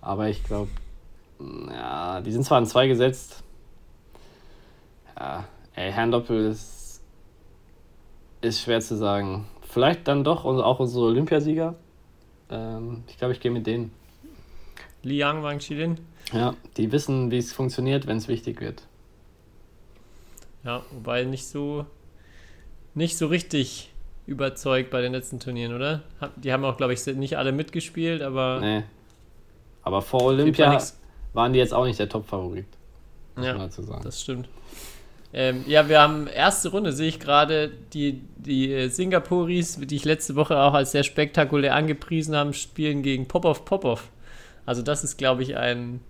[0.00, 0.70] Aber ich glaube,
[1.68, 3.42] ja, die sind zwar an zwei gesetzt.
[5.18, 5.44] Ja,
[5.74, 7.02] ey, Herrendoppel ist,
[8.40, 9.46] ist schwer zu sagen.
[9.62, 11.74] Vielleicht dann doch und auch unsere Olympiasieger.
[12.50, 13.90] Ähm, ich glaube, ich gehe mit denen.
[15.02, 15.98] Liang Wang Chilin.
[16.32, 18.82] Ja, die wissen, wie es funktioniert, wenn es wichtig wird.
[20.64, 21.86] Ja, wobei nicht so.
[22.94, 23.92] Nicht so richtig
[24.26, 26.02] überzeugt bei den letzten Turnieren, oder?
[26.36, 28.60] Die haben auch, glaube ich, nicht alle mitgespielt, aber.
[28.60, 28.82] Nee.
[29.82, 30.80] Aber vor Olympia
[31.32, 32.66] waren die jetzt auch nicht der Top-Favorit.
[33.40, 33.68] Ja.
[34.02, 34.48] Das stimmt.
[35.32, 40.04] Ähm, ja, wir haben erste Runde, sehe ich gerade, die, die äh, Singapuris, die ich
[40.04, 44.08] letzte Woche auch als sehr spektakulär angepriesen habe, spielen gegen Popov Popov.
[44.64, 46.00] Also das ist, glaube ich, ein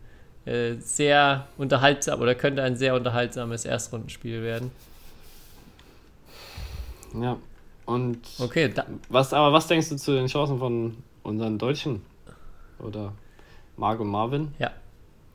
[0.45, 4.71] äh, sehr unterhaltsam oder könnte ein sehr unterhaltsames Erstrundenspiel werden.
[7.21, 7.37] Ja.
[7.87, 8.73] Und Okay,
[9.09, 12.03] was, aber was denkst du zu den Chancen von unseren Deutschen?
[12.79, 13.13] Oder
[13.77, 14.71] Marco Marvin ja.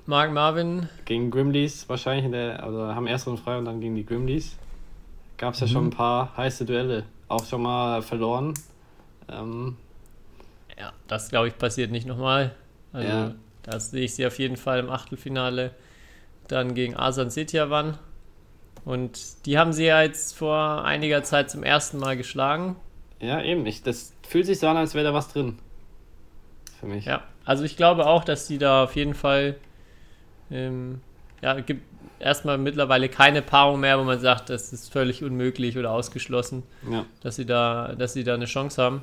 [0.06, 3.96] Mark Marvin, gegen Grimleys wahrscheinlich in der, also haben erst Runde frei und dann gegen
[3.96, 4.58] die Grimleys.
[5.38, 5.72] Gab es ja Mhm.
[5.72, 7.06] schon ein paar heiße Duelle.
[7.28, 8.54] Auch schon mal verloren.
[9.30, 9.78] Ähm,
[10.78, 12.56] ja, das glaube ich passiert nicht nochmal.
[12.92, 13.32] Also Ja.
[13.64, 15.72] das sehe ich sie auf jeden Fall im Achtelfinale
[16.48, 17.98] dann gegen Asan Setiawan.
[18.86, 22.76] Und die haben sie ja jetzt vor einiger Zeit zum ersten Mal geschlagen.
[23.20, 23.66] ja, eben.
[23.66, 25.60] Ich, das fühlt sich so an, als wäre da was drin.
[26.80, 27.06] Für mich.
[27.06, 29.56] Ja, also ich glaube auch, dass die da auf jeden Fall,
[30.50, 31.02] ähm,
[31.42, 31.84] ja, es gibt
[32.20, 37.06] erstmal mittlerweile keine Paarung mehr, wo man sagt, das ist völlig unmöglich oder ausgeschlossen, ja.
[37.22, 39.02] dass sie da, dass sie da eine Chance haben.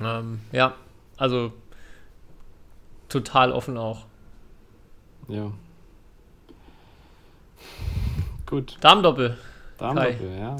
[0.00, 0.74] Ähm, ja,
[1.16, 1.52] also
[3.08, 4.06] total offen auch.
[5.28, 5.52] Ja.
[8.54, 9.36] Gut, Darmdoppel.
[9.78, 10.56] Darmdoppel, ja.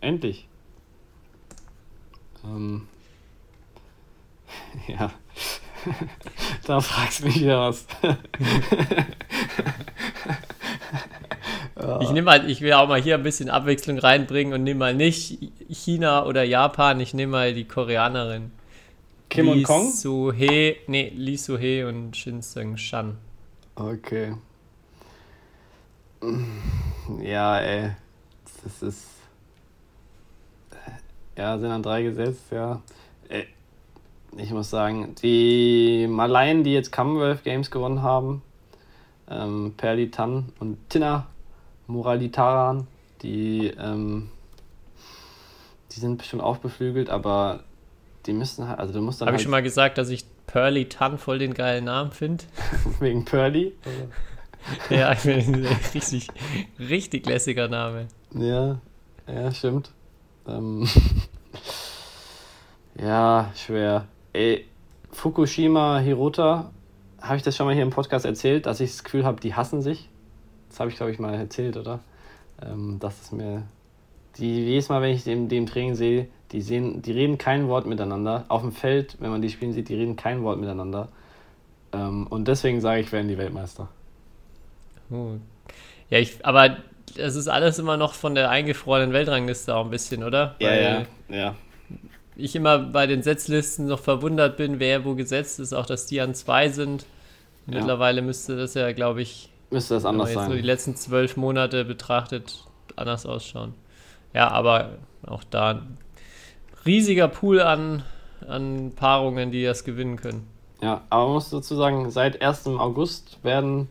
[0.00, 0.48] Endlich.
[2.42, 2.88] Ähm.
[4.88, 5.10] Ja.
[6.66, 7.86] da fragst du mich wieder was.
[12.00, 14.94] Ich nehme halt, ich will auch mal hier ein bisschen Abwechslung reinbringen und nehme mal
[14.94, 18.52] nicht China oder Japan, ich nehme mal die Koreanerin.
[19.28, 19.90] Kim und Lee Kong?
[19.90, 23.18] Soo-hee, nee, Lee Soo-hee und Shin Seung-shan.
[23.74, 24.34] Okay.
[27.20, 27.90] Ja, ey.
[28.62, 29.08] Das ist.
[31.36, 32.80] Ja, sind an drei gesetzt, ja.
[34.36, 38.42] Ich muss sagen, die Malayen, die jetzt Commonwealth Games gewonnen haben,
[39.28, 41.26] ähm, Perli Tan und Tina
[41.86, 42.86] Muralitaran,
[43.22, 44.30] die, ähm,
[45.94, 47.60] die sind bestimmt auch beflügelt, aber
[48.24, 49.26] die müssen halt, also du musst dann.
[49.26, 52.44] Habe halt ich schon mal gesagt, dass ich Pearly Tan voll den geilen Namen finde?
[53.00, 53.74] wegen Pearly?
[54.90, 56.28] ja, ich finde richtig,
[56.78, 58.08] richtig lässiger Name.
[58.34, 58.78] Ja,
[59.26, 59.90] ja, stimmt.
[60.46, 60.88] Ähm,
[62.98, 64.06] ja, schwer.
[64.32, 64.66] Ey,
[65.10, 66.70] Fukushima, Hirota,
[67.20, 69.54] habe ich das schon mal hier im Podcast erzählt, dass ich das Gefühl habe, die
[69.54, 70.08] hassen sich?
[70.68, 72.00] Das habe ich, glaube ich, mal erzählt, oder?
[72.60, 73.64] Ähm, das ist mir.
[74.38, 77.86] Die, jedes Mal, wenn ich dem, dem Training sehe, die, sehen, die reden kein Wort
[77.86, 78.46] miteinander.
[78.48, 81.08] Auf dem Feld, wenn man die spielen sieht, die reden kein Wort miteinander.
[81.92, 83.88] Ähm, und deswegen sage ich, werden die Weltmeister.
[86.10, 86.76] Ja, ich, aber
[87.16, 90.56] das ist alles immer noch von der eingefrorenen Weltrangliste auch ein bisschen, oder?
[90.58, 91.54] Ja, Weil ja, ja.
[92.36, 96.20] Ich immer bei den Setzlisten noch verwundert bin, wer wo gesetzt ist, auch dass die
[96.20, 97.04] an zwei sind.
[97.66, 97.78] Ja.
[97.78, 100.96] Mittlerweile müsste das ja, glaube ich, Müsste das wenn man anders jetzt nur die letzten
[100.96, 102.64] zwölf Monate betrachtet,
[102.96, 103.74] anders ausschauen.
[104.34, 104.90] Ja, aber
[105.26, 105.98] auch da ein
[106.84, 108.02] riesiger Pool an,
[108.46, 110.46] an Paarungen, die das gewinnen können.
[110.82, 112.66] Ja, aber man muss dazu sagen, seit 1.
[112.66, 113.88] August werden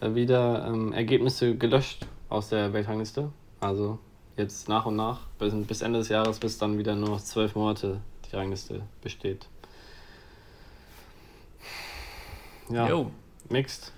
[0.00, 3.30] wieder ähm, Ergebnisse gelöscht aus der Weltrangliste.
[3.60, 3.98] Also
[4.36, 7.54] jetzt nach und nach, bis, bis Ende des Jahres, bis dann wieder nur noch zwölf
[7.54, 9.46] Monate die Rangliste besteht.
[12.68, 13.10] Ja, Jo,
[13.48, 13.92] mixed.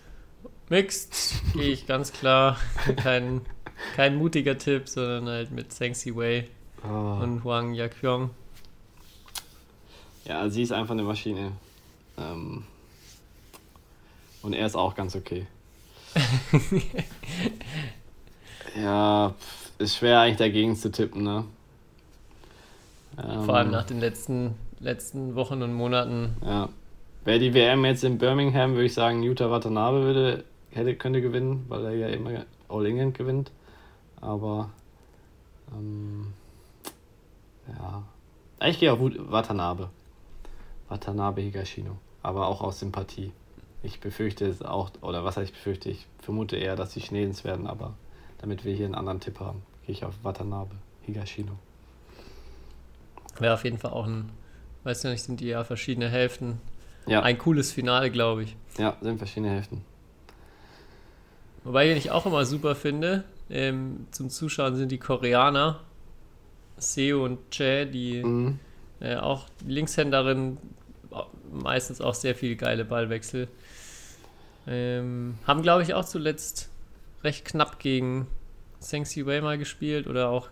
[0.69, 2.59] Mixed gehe ich ganz klar.
[2.97, 3.41] Kein,
[3.97, 6.49] kein mutiger Tipp, sondern halt mit Sengsi Wei
[6.85, 7.19] Oh.
[7.23, 8.31] und Huang Yaqiong.
[10.25, 11.53] Ja, sie ist einfach eine Maschine.
[12.17, 12.65] Ähm,
[14.43, 15.47] und er ist auch ganz okay.
[18.83, 19.35] ja,
[19.79, 21.45] ist schwer eigentlich dagegen zu tippen, ne?
[23.23, 26.37] Ähm, Vor allem nach den letzten, letzten Wochen und Monaten.
[26.45, 26.69] Ja.
[27.25, 31.67] Wäre die WM jetzt in Birmingham, würde ich sagen, Yuta Watanabe würde, hätte, könnte gewinnen,
[31.69, 33.51] weil er ja immer All England gewinnt.
[34.21, 34.71] Aber
[35.73, 36.33] ähm,
[37.69, 38.03] ja.
[38.67, 39.91] Ich gehe auf Watanabe.
[40.89, 41.99] Watanabe Higashino.
[42.23, 43.33] Aber auch aus Sympathie.
[43.83, 47.45] Ich befürchte es auch, oder was heißt ich befürchte, ich vermute eher, dass sie Schneedens
[47.45, 47.95] werden, aber
[48.39, 50.75] damit wir hier einen anderen Tipp haben, gehe ich auf Watanabe
[51.07, 51.53] Higashino.
[53.39, 54.31] Wäre auf jeden Fall auch ein,
[54.85, 56.61] weiß ja nicht, sind die ja verschiedene Hälften.
[57.07, 58.57] Ja, Ein cooles Finale, glaube ich.
[58.79, 59.85] ja, sind verschiedene Hälften.
[61.65, 65.81] Wobei ich auch immer super finde, ähm, zum Zuschauen sind die Koreaner,
[66.77, 68.59] Seo und Che, die Mhm.
[69.01, 70.59] äh, auch Linkshänderin,
[71.53, 73.49] meistens auch sehr viel geile Ballwechsel.
[74.69, 76.69] Ähm, haben, glaube ich, auch zuletzt
[77.25, 78.27] recht knapp gegen
[78.81, 80.49] Sengsi Wei mal gespielt oder auch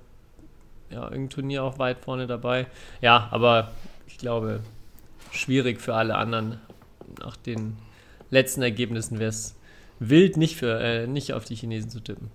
[0.91, 2.67] ja, irgendein Turnier auch weit vorne dabei.
[3.01, 3.73] Ja, aber
[4.07, 4.61] ich glaube,
[5.33, 6.61] schwierig für alle anderen.
[7.21, 7.77] Nach den
[8.31, 9.57] letzten Ergebnissen wäre es
[9.99, 12.31] wild, nicht, für, äh, nicht auf die Chinesen zu tippen.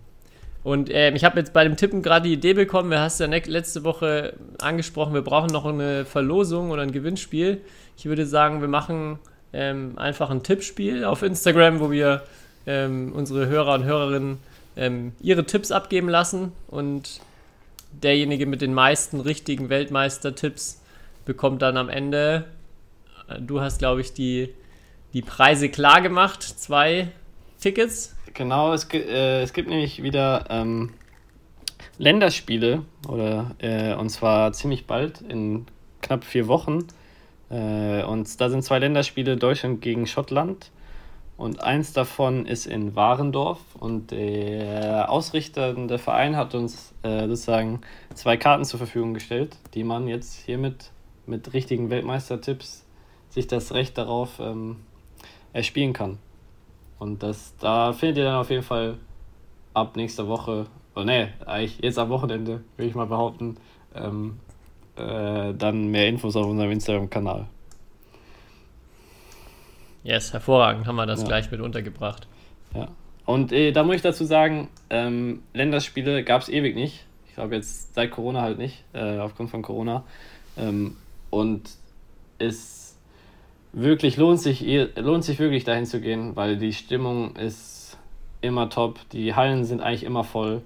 [0.63, 3.28] Und ähm, ich habe jetzt bei dem Tippen gerade die Idee bekommen, wir hast ja
[3.28, 7.62] ne letzte Woche angesprochen, wir brauchen noch eine Verlosung oder ein Gewinnspiel.
[7.98, 9.17] Ich würde sagen, wir machen
[9.54, 12.24] ähm, einfach ein Tippspiel auf Instagram, wo wir
[12.66, 14.38] ähm, unsere Hörer und Hörerinnen
[14.78, 17.20] ähm, ihre Tipps abgeben lassen und
[17.92, 20.82] derjenige mit den meisten richtigen Weltmeister-Tipps
[21.26, 22.46] bekommt dann am Ende,
[23.28, 24.50] äh, du hast glaube ich die,
[25.14, 27.10] die Preise klar gemacht, zwei
[27.60, 28.16] Tickets.
[28.34, 30.94] Genau, es, gi- äh, es gibt nämlich wieder ähm,
[31.98, 35.66] Länderspiele oder äh, und zwar ziemlich bald in
[36.02, 36.88] knapp vier Wochen.
[37.52, 40.72] Äh, und da sind zwei Länderspiele Deutschland gegen Schottland
[41.38, 47.82] und eins davon ist in Warendorf und der ausrichtende Verein hat uns äh, sozusagen
[48.14, 50.92] zwei Karten zur Verfügung gestellt, die man jetzt hiermit
[51.26, 52.86] mit richtigen Weltmeistertipps
[53.30, 54.78] sich das Recht darauf ähm,
[55.54, 56.20] erspielen kann.
[57.00, 58.98] Und das, da findet ihr dann auf jeden Fall
[59.74, 63.58] ab nächster Woche, oder nee, eigentlich jetzt am Wochenende, würde ich mal behaupten,
[63.96, 64.40] ähm,
[65.02, 67.48] äh, dann mehr Infos auf unserem Instagram-Kanal.
[70.04, 71.28] Yes, hervorragend, haben wir das Ja.
[71.28, 72.28] gleich mit untergebracht.
[72.74, 72.88] Ja.
[73.26, 77.06] Und äh, da muss ich dazu sagen, ähm, Länderspiele gab es ewig nicht.
[77.28, 80.04] Ich glaube jetzt seit Corona halt nicht, äh, aufgrund von Corona.
[80.58, 80.98] Ähm,
[81.30, 81.70] und
[82.40, 82.98] es
[83.74, 87.98] wirklich lohnt sich, eh- lohnt sich wirklich dahin zu gehen, weil die Stimmung ist
[88.42, 89.00] immer top.
[89.12, 90.62] Die Hallen sind eigentlich immer voll.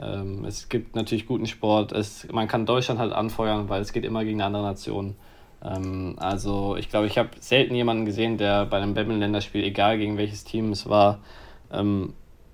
[0.00, 1.92] Ähm, es gibt natürlich guten Sport.
[1.92, 5.16] Es, man kann Deutschland halt anfeuern, weil es geht immer gegen eine andere Nation.
[5.64, 10.18] Ähm, also ich glaube, ich habe selten jemanden gesehen, der bei einem Badminton-Länderspiel, egal gegen
[10.18, 11.20] welches Team es war,
[11.72, 12.12] ähm,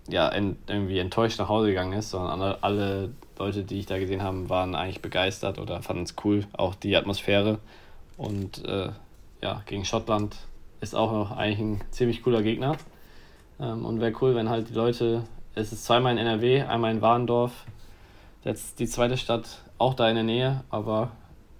[0.08, 4.22] ja, ent, irgendwie enttäuscht nach Hause gegangen ist, sondern alle, Leute, die ich da gesehen
[4.22, 7.58] habe, waren eigentlich begeistert oder fanden es cool, auch die Atmosphäre.
[8.16, 8.90] Und äh,
[9.42, 10.36] ja, gegen Schottland
[10.80, 12.76] ist auch noch eigentlich ein ziemlich cooler Gegner.
[13.60, 15.24] Ähm, und wäre cool, wenn halt die Leute,
[15.54, 17.52] es ist zweimal in NRW, einmal in Warendorf,
[18.44, 21.12] jetzt die zweite Stadt auch da in der Nähe, aber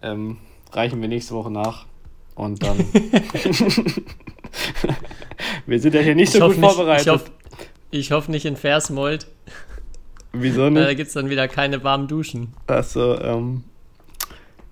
[0.02, 0.38] ähm,
[0.72, 1.86] reichen wir nächste Woche nach
[2.34, 2.78] und dann.
[5.66, 7.22] wir sind ja hier nicht ich so gut nicht, vorbereitet.
[7.90, 9.26] Ich hoffe hoff nicht in Versmold.
[10.32, 10.86] Wieso nicht?
[10.86, 12.54] Da gibt es dann wieder keine warmen Duschen.
[12.66, 13.64] Achso, ähm.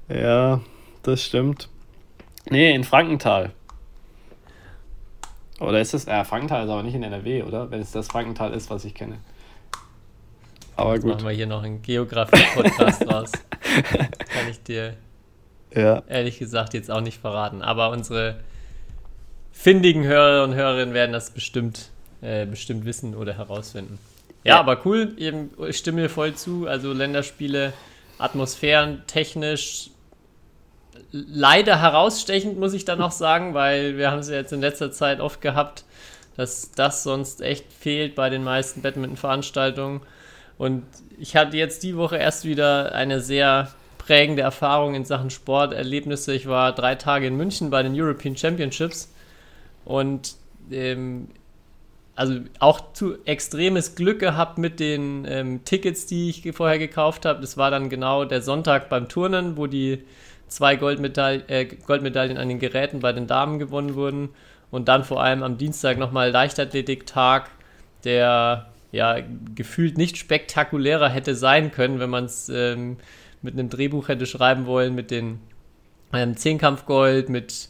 [0.08, 0.62] Ja,
[1.02, 1.68] das stimmt.
[2.48, 3.52] Nee, in Frankenthal.
[5.60, 6.06] Oder ist das.
[6.06, 7.70] Ja, Frankenthal ist aber nicht in NRW, oder?
[7.70, 9.18] Wenn es das Frankenthal ist, was ich kenne.
[10.74, 11.14] Aber Jetzt gut.
[11.14, 13.32] Machen wir hier noch einen Geografie-Podcast raus.
[13.60, 14.96] Kann ich dir
[15.74, 16.02] ja.
[16.08, 17.60] ehrlich gesagt jetzt auch nicht verraten.
[17.60, 18.40] Aber unsere
[19.52, 21.90] findigen Hörer und Hörerinnen werden das bestimmt,
[22.22, 23.98] äh, bestimmt wissen oder herausfinden.
[24.42, 26.66] Ja, ja, aber cool, ich stimme mir voll zu.
[26.66, 27.74] Also Länderspiele,
[28.16, 29.90] Atmosphären, technisch,
[31.12, 34.92] leider herausstechend, muss ich dann auch sagen, weil wir haben es ja jetzt in letzter
[34.92, 35.84] Zeit oft gehabt,
[36.36, 40.00] dass das sonst echt fehlt bei den meisten Badminton-Veranstaltungen.
[40.58, 40.84] Und
[41.18, 46.32] ich hatte jetzt die Woche erst wieder eine sehr prägende Erfahrung in Sachen Sporterlebnisse.
[46.34, 49.12] Ich war drei Tage in München bei den European Championships
[49.84, 50.34] und
[50.70, 51.28] ähm,
[52.16, 57.40] also auch zu extremes Glück gehabt mit den ähm, Tickets, die ich vorher gekauft habe.
[57.40, 60.02] Das war dann genau der Sonntag beim Turnen, wo die
[60.50, 64.30] zwei Goldmedaille, äh, Goldmedaillen an den Geräten bei den Damen gewonnen wurden.
[64.70, 67.50] Und dann vor allem am Dienstag nochmal Leichtathletiktag,
[68.04, 69.16] der ja
[69.54, 72.98] gefühlt nicht spektakulärer hätte sein können, wenn man es ähm,
[73.42, 75.40] mit einem Drehbuch hätte schreiben wollen, mit den
[76.12, 77.68] ähm, Zehnkampfgold, mit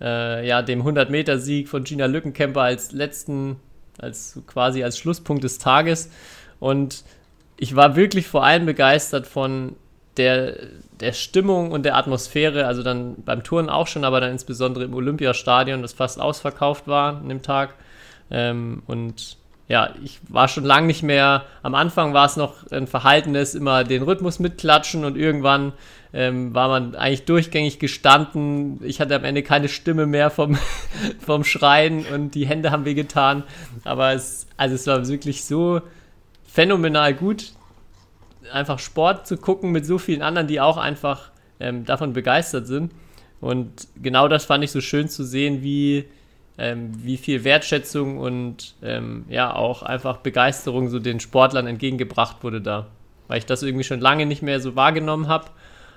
[0.00, 3.56] äh, ja, dem 100-Meter-Sieg von Gina Lückenkämper als letzten,
[3.98, 6.10] als quasi als Schlusspunkt des Tages.
[6.60, 7.04] Und
[7.58, 9.76] ich war wirklich vor allem begeistert von
[10.18, 10.56] der,
[11.00, 14.94] der Stimmung und der Atmosphäre, also dann beim Touren auch schon, aber dann insbesondere im
[14.94, 17.74] Olympiastadion, das fast ausverkauft war an dem Tag.
[18.30, 21.44] Ähm, und ja, ich war schon lange nicht mehr.
[21.62, 25.72] Am Anfang war es noch ein verhaltenes, immer den Rhythmus mitklatschen und irgendwann
[26.14, 28.80] ähm, war man eigentlich durchgängig gestanden.
[28.82, 30.58] Ich hatte am Ende keine Stimme mehr vom,
[31.20, 33.44] vom Schreien und die Hände haben wehgetan.
[33.84, 35.82] Aber es, also es war wirklich so
[36.46, 37.52] phänomenal gut,
[38.52, 42.92] einfach Sport zu gucken mit so vielen anderen, die auch einfach ähm, davon begeistert sind.
[43.40, 46.06] Und genau das fand ich so schön zu sehen, wie
[46.58, 52.60] ähm, wie viel Wertschätzung und ähm, ja auch einfach Begeisterung so den Sportlern entgegengebracht wurde
[52.60, 52.88] da.
[53.28, 55.46] Weil ich das irgendwie schon lange nicht mehr so wahrgenommen habe.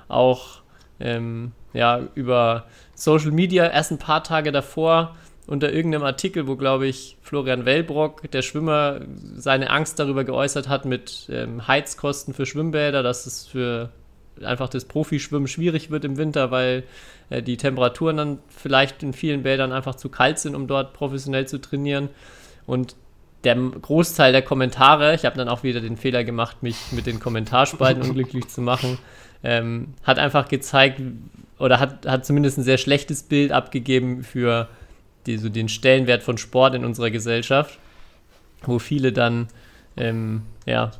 [0.08, 0.62] Auch
[1.00, 5.16] ähm, ja, über Social Media erst ein paar Tage davor
[5.48, 9.02] unter irgendeinem Artikel, wo, glaube ich, Florian Wellbrock, der Schwimmer,
[9.36, 13.90] seine Angst darüber geäußert hat mit ähm, Heizkosten für Schwimmbäder, dass es für
[14.44, 16.84] einfach das Profischwimmen schwierig wird im Winter, weil
[17.30, 21.48] äh, die Temperaturen dann vielleicht in vielen Bädern einfach zu kalt sind, um dort professionell
[21.48, 22.10] zu trainieren.
[22.66, 22.96] Und
[23.44, 27.20] der Großteil der Kommentare, ich habe dann auch wieder den Fehler gemacht, mich mit den
[27.20, 29.00] Kommentarspalten unglücklich zu machen,
[29.44, 31.02] ähm, hat einfach gezeigt
[31.58, 34.70] oder hat, hat zumindest ein sehr schlechtes Bild abgegeben für
[35.26, 37.80] die, so den Stellenwert von Sport in unserer Gesellschaft,
[38.64, 39.48] wo viele dann
[39.98, 40.92] ähm, ja,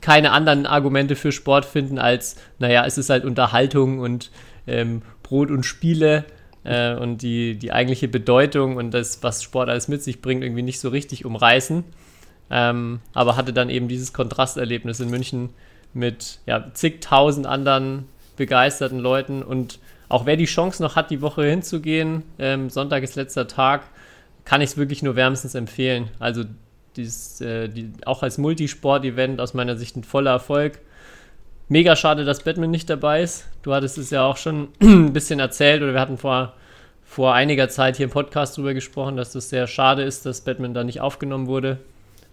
[0.00, 4.30] keine anderen Argumente für Sport finden als, naja, es ist halt Unterhaltung und
[4.66, 6.24] ähm, Brot und Spiele
[6.64, 10.62] äh, und die, die eigentliche Bedeutung und das, was Sport alles mit sich bringt, irgendwie
[10.62, 11.84] nicht so richtig umreißen.
[12.48, 15.50] Ähm, aber hatte dann eben dieses Kontrasterlebnis in München
[15.94, 21.44] mit ja, zigtausend anderen begeisterten Leuten und auch wer die Chance noch hat, die Woche
[21.44, 23.82] hinzugehen, ähm, Sonntag ist letzter Tag,
[24.44, 26.08] kann ich es wirklich nur wärmstens empfehlen.
[26.18, 26.44] Also
[26.96, 30.78] dieses, äh, die, auch als Multisport-Event aus meiner Sicht ein voller Erfolg.
[31.68, 33.46] Mega schade, dass Batman nicht dabei ist.
[33.62, 36.54] Du hattest es ja auch schon ein bisschen erzählt oder wir hatten vor,
[37.04, 40.74] vor einiger Zeit hier im Podcast darüber gesprochen, dass es sehr schade ist, dass Batman
[40.74, 41.78] da nicht aufgenommen wurde.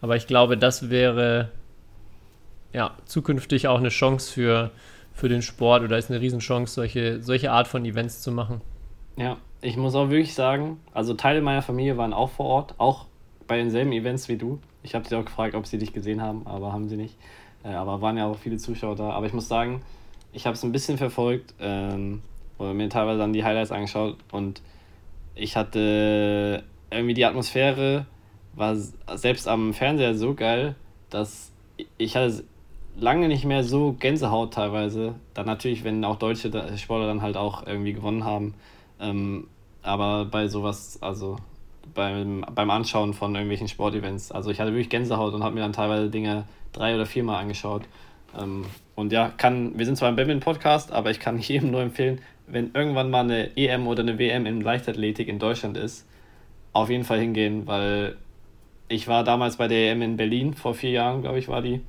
[0.02, 1.50] Aber ich glaube, das wäre
[2.74, 4.72] ja zukünftig auch eine Chance für,
[5.14, 8.62] für den Sport oder ist eine Riesenchance, solche, solche Art von Events zu machen.
[9.16, 13.06] Ja, ich muss auch wirklich sagen, also Teile meiner Familie waren auch vor Ort, auch
[13.48, 14.60] bei denselben Events wie du.
[14.82, 17.16] Ich habe sie auch gefragt, ob sie dich gesehen haben, aber haben sie nicht.
[17.64, 19.12] Äh, aber waren ja auch viele Zuschauer da.
[19.12, 19.82] Aber ich muss sagen,
[20.34, 22.22] ich habe es ein bisschen verfolgt ähm,
[22.58, 24.62] oder mir teilweise dann die Highlights angeschaut und
[25.36, 28.06] ich hatte irgendwie die Atmosphäre
[28.56, 30.76] war selbst am Fernseher so geil,
[31.10, 31.52] dass
[31.98, 32.44] ich hatte
[32.98, 35.16] lange nicht mehr so Gänsehaut teilweise.
[35.34, 38.54] Dann natürlich, wenn auch deutsche Sportler dann halt auch irgendwie gewonnen haben.
[39.00, 39.48] Ähm,
[39.82, 41.38] aber bei sowas, also
[41.94, 44.32] beim, beim Anschauen von irgendwelchen Sportevents.
[44.32, 47.84] Also ich hatte wirklich Gänsehaut und habe mir dann teilweise Dinge drei oder viermal angeschaut.
[48.40, 48.66] Ähm,
[48.96, 52.72] und ja, kann, wir sind zwar ein Badminton-Podcast, aber ich kann jedem nur empfehlen, wenn
[52.74, 56.06] irgendwann mal eine EM oder eine WM in Leichtathletik in Deutschland ist,
[56.74, 58.18] auf jeden Fall hingehen, weil
[58.90, 61.82] ich war damals bei der EM in Berlin, vor vier Jahren, glaube ich, war die.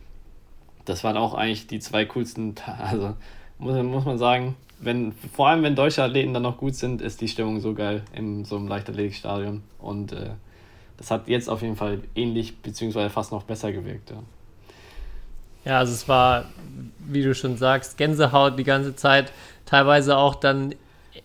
[0.85, 3.15] Das waren auch eigentlich die zwei coolsten, also
[3.59, 7.21] muss, muss man sagen, wenn, vor allem wenn deutsche Athleten dann noch gut sind, ist
[7.21, 9.63] die Stimmung so geil in so einem Leichtathletikstadion.
[9.79, 10.31] Und äh,
[10.97, 14.11] das hat jetzt auf jeden Fall ähnlich, beziehungsweise fast noch besser gewirkt.
[14.11, 14.17] Ja.
[15.65, 16.45] Ja, also es war,
[16.99, 19.33] wie du schon sagst, Gänsehaut die ganze Zeit.
[19.65, 20.75] Teilweise auch dann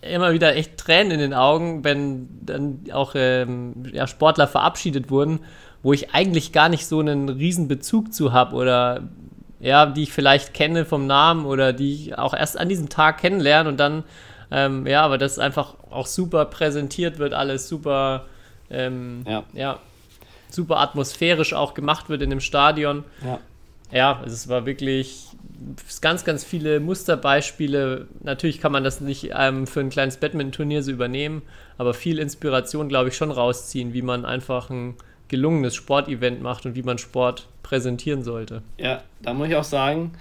[0.01, 5.39] immer wieder echt Tränen in den Augen, wenn dann auch ähm, ja, Sportler verabschiedet wurden,
[5.83, 9.09] wo ich eigentlich gar nicht so einen riesen Bezug zu habe oder
[9.59, 13.19] ja, die ich vielleicht kenne vom Namen oder die ich auch erst an diesem Tag
[13.19, 14.03] kennenlerne und dann,
[14.51, 18.25] ähm, ja, aber das einfach auch super präsentiert wird, alles super,
[18.69, 19.43] ähm, ja.
[19.53, 19.79] ja.
[20.49, 23.03] super atmosphärisch auch gemacht wird in dem Stadion.
[23.23, 23.39] Ja.
[23.91, 25.25] Ja, es war wirklich
[26.01, 28.07] ganz, ganz viele Musterbeispiele.
[28.21, 31.41] Natürlich kann man das nicht ähm, für ein kleines Badminton-Turnier so übernehmen,
[31.77, 34.95] aber viel Inspiration, glaube ich, schon rausziehen, wie man einfach ein
[35.29, 38.61] gelungenes Sportevent macht und wie man Sport präsentieren sollte.
[38.77, 40.11] Ja, da muss ich auch sagen,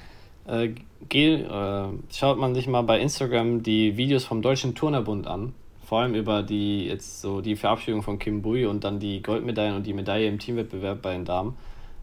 [0.47, 0.71] äh,
[1.09, 5.55] geh, äh, schaut man sich mal bei Instagram die Videos vom Deutschen Turnerbund an.
[5.85, 9.77] Vor allem über die jetzt so die Verabschiedung von Kim Bui und dann die Goldmedaillen
[9.77, 11.57] und die Medaille im Teamwettbewerb bei den Damen.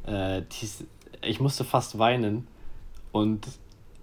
[0.06, 0.68] Äh, die,
[1.22, 2.48] ich musste fast weinen.
[3.12, 3.48] Und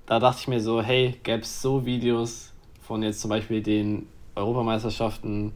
[0.07, 4.07] da dachte ich mir so, hey, gäbe es so Videos von jetzt zum Beispiel den
[4.35, 5.53] Europameisterschaften,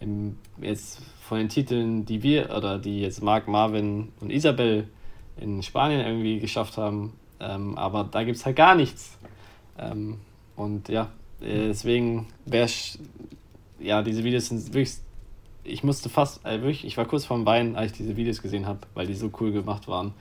[0.00, 4.88] im, jetzt von den Titeln, die wir oder die jetzt Marc, Marvin und Isabel
[5.36, 7.12] in Spanien irgendwie geschafft haben.
[7.40, 9.18] Ähm, aber da gibt es halt gar nichts.
[9.78, 10.18] Ähm,
[10.54, 11.10] und ja,
[11.40, 12.68] äh, deswegen wäre
[13.78, 14.94] ja, diese Videos sind wirklich,
[15.64, 18.66] ich musste fast, äh, wirklich, ich war kurz vorm Weinen, als ich diese Videos gesehen
[18.66, 20.14] habe, weil die so cool gemacht waren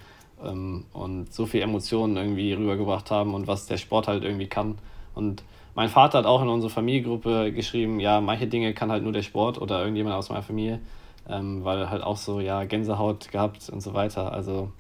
[0.44, 4.78] ähm, und so viel Emotionen irgendwie rübergebracht haben und was der Sport halt irgendwie kann.
[5.16, 5.44] Und
[5.74, 9.24] mein Vater hat auch in unsere Familiengruppe geschrieben, ja, manche Dinge kann halt nur der
[9.24, 10.80] Sport oder irgendjemand aus meiner Familie,
[11.28, 14.32] ähm, weil halt auch so, ja, Gänsehaut gehabt und so weiter.
[14.32, 14.72] Also,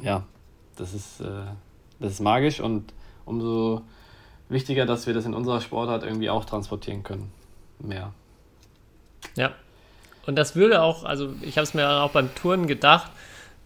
[0.00, 0.24] ja,
[0.76, 1.44] das ist, äh,
[1.98, 2.92] das ist magisch und
[3.24, 3.82] umso
[4.48, 7.32] wichtiger, dass wir das in unserer Sportart irgendwie auch transportieren können.
[7.78, 8.12] Mehr.
[9.34, 9.52] Ja.
[10.26, 13.10] Und das würde auch, also ich habe es mir auch beim Touren gedacht,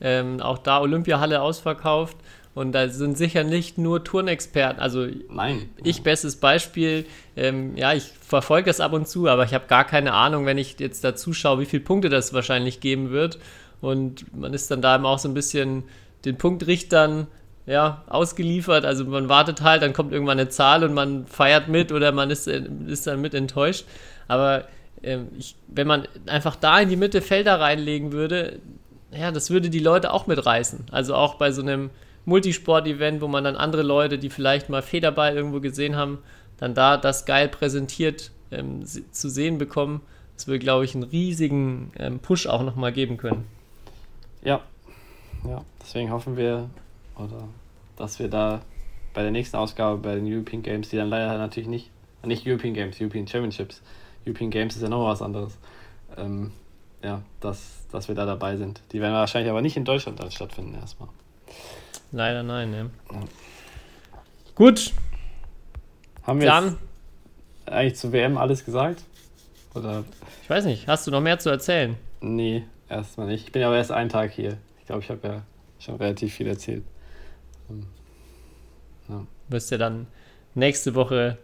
[0.00, 2.16] ähm, auch da Olympiahalle ausverkauft.
[2.56, 4.80] Und da sind sicher nicht nur Turnexperten.
[4.80, 5.68] Also Nein.
[5.84, 7.04] ich bestes Beispiel.
[7.36, 10.56] Ähm, ja, ich verfolge es ab und zu, aber ich habe gar keine Ahnung, wenn
[10.56, 13.38] ich jetzt da zuschaue, wie viele Punkte das wahrscheinlich geben wird.
[13.82, 15.82] Und man ist dann da immer auch so ein bisschen
[16.24, 17.26] den Punktrichtern
[17.66, 18.86] ja, ausgeliefert.
[18.86, 22.30] Also man wartet halt, dann kommt irgendwann eine Zahl und man feiert mit oder man
[22.30, 23.84] ist, ist dann mit enttäuscht.
[24.28, 24.64] Aber
[25.02, 28.60] ähm, ich, wenn man einfach da in die Mitte Felder reinlegen würde,
[29.12, 30.86] ja, das würde die Leute auch mitreißen.
[30.90, 31.90] Also auch bei so einem
[32.26, 36.18] Multisport-Event, wo man dann andere Leute, die vielleicht mal Federball irgendwo gesehen haben,
[36.58, 40.02] dann da das geil präsentiert ähm, zu sehen bekommen.
[40.36, 43.46] Das würde, glaube ich, einen riesigen ähm, Push auch nochmal geben können.
[44.42, 44.60] Ja,
[45.48, 46.68] ja, deswegen hoffen wir,
[47.16, 47.48] oder
[47.96, 48.60] dass wir da
[49.14, 51.90] bei der nächsten Ausgabe bei den European Games, die dann leider natürlich nicht,
[52.24, 53.80] nicht European Games, European Championships,
[54.26, 55.56] European Games ist ja noch was anderes,
[56.18, 56.52] ähm,
[57.02, 58.82] ja, dass, dass wir da dabei sind.
[58.92, 61.08] Die werden wahrscheinlich aber nicht in Deutschland dann stattfinden erstmal.
[62.12, 62.90] Leider nein, ne?
[63.12, 63.20] Ja.
[64.54, 64.92] Gut.
[66.22, 66.78] Haben wir dann
[67.66, 69.02] eigentlich zur WM alles gesagt?
[69.74, 70.04] Oder?
[70.42, 71.96] Ich weiß nicht, hast du noch mehr zu erzählen?
[72.20, 73.46] Nee, erstmal nicht.
[73.46, 74.56] Ich bin aber erst einen Tag hier.
[74.80, 75.42] Ich glaube, ich habe ja
[75.78, 76.84] schon relativ viel erzählt.
[77.68, 77.86] Hm.
[79.08, 79.26] Ja.
[79.48, 80.06] Wirst ja dann
[80.54, 81.38] nächste Woche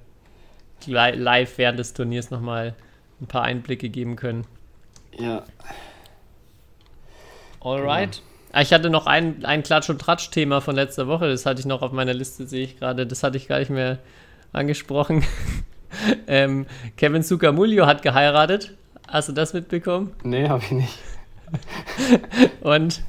[0.86, 2.74] live während des Turniers nochmal
[3.20, 4.46] ein paar Einblicke geben können.
[5.12, 5.44] Ja.
[7.60, 8.16] Alright.
[8.16, 8.31] Genau.
[8.60, 11.28] Ich hatte noch ein, ein Klatsch- und Tratsch-Thema von letzter Woche.
[11.28, 13.06] Das hatte ich noch auf meiner Liste, sehe ich gerade.
[13.06, 13.98] Das hatte ich gar nicht mehr
[14.52, 15.24] angesprochen.
[16.26, 18.74] ähm, Kevin Zucamulio hat geheiratet.
[19.08, 20.12] Hast du das mitbekommen?
[20.22, 20.98] Nee, habe ich nicht.
[22.60, 23.02] und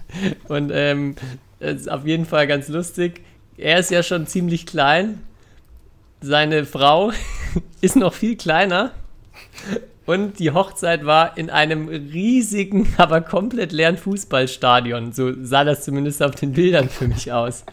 [0.48, 1.16] und ähm,
[1.60, 3.22] ist auf jeden Fall ganz lustig.
[3.58, 5.22] Er ist ja schon ziemlich klein.
[6.22, 7.12] Seine Frau
[7.82, 8.92] ist noch viel kleiner.
[10.06, 15.14] Und die Hochzeit war in einem riesigen, aber komplett leeren Fußballstadion.
[15.14, 17.66] So sah das zumindest auf den Bildern für mich aus.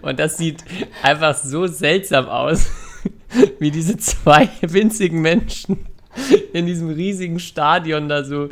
[0.00, 0.64] Und das sieht
[1.02, 2.70] einfach so seltsam aus,
[3.58, 5.86] wie diese zwei winzigen Menschen
[6.52, 8.50] in diesem riesigen Stadion da so,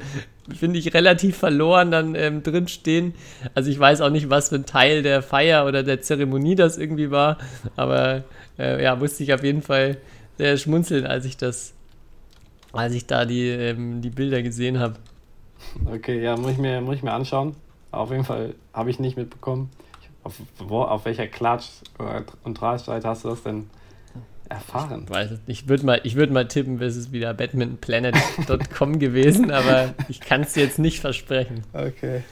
[0.54, 3.14] finde ich, relativ verloren dann ähm, drin stehen.
[3.54, 6.78] Also ich weiß auch nicht, was für ein Teil der Feier oder der Zeremonie das
[6.78, 7.38] irgendwie war.
[7.76, 8.24] Aber
[8.58, 9.98] äh, ja, musste ich auf jeden Fall
[10.38, 11.74] sehr schmunzeln, als ich das
[12.72, 14.96] als ich da die, ähm, die Bilder gesehen habe.
[15.86, 17.54] Okay, ja, muss ich mir, muss ich mir anschauen.
[17.90, 19.70] Auf jeden Fall habe ich nicht mitbekommen.
[20.22, 21.82] Auf, wo, auf welcher Klatsch-
[22.44, 23.68] und Drahtseite hast du das denn
[24.48, 25.04] erfahren?
[25.04, 25.62] Ich weiß es nicht.
[25.62, 30.42] Ich würde mal, ich würd mal tippen, es ist wieder badmintonplanet.com gewesen, aber ich kann
[30.42, 31.62] es jetzt nicht versprechen.
[31.72, 32.22] Okay.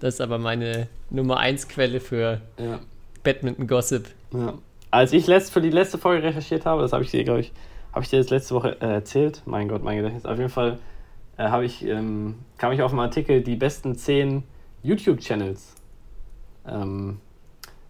[0.00, 2.80] Das ist aber meine Nummer 1 Quelle für Ja.
[3.22, 4.08] Badminton-Gossip.
[4.32, 4.54] Ja.
[4.90, 7.52] Als ich letzt, für die letzte Folge recherchiert habe, das habe ich dir, glaube ich,
[7.92, 9.42] habe ich dir das letzte Woche äh, erzählt.
[9.46, 10.26] Mein Gott, mein Gedächtnis.
[10.26, 10.78] Auf jeden Fall
[11.36, 14.42] äh, habe ich, ähm, kam ich auf einen Artikel, die besten 10
[14.82, 15.74] YouTube-Channels.
[16.68, 17.20] Ähm,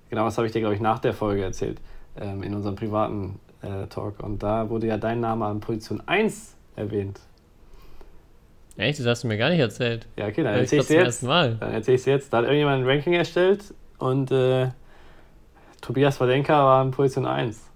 [0.08, 1.80] genau, das habe ich dir, glaube ich, nach der Folge erzählt,
[2.18, 4.22] ähm, in unserem privaten äh, Talk.
[4.22, 7.20] Und da wurde ja dein Name an Position 1 erwähnt.
[8.76, 8.98] Echt?
[8.98, 10.06] Das hast du mir gar nicht erzählt.
[10.16, 11.22] Ja, okay, dann Hör ich zum jetzt.
[11.22, 11.56] Mal.
[11.56, 12.32] Dann erzähl ich jetzt.
[12.32, 14.68] Da hat irgendjemand ein Ranking erstellt und äh,
[15.82, 17.69] Tobias Wadenka war in Position 1.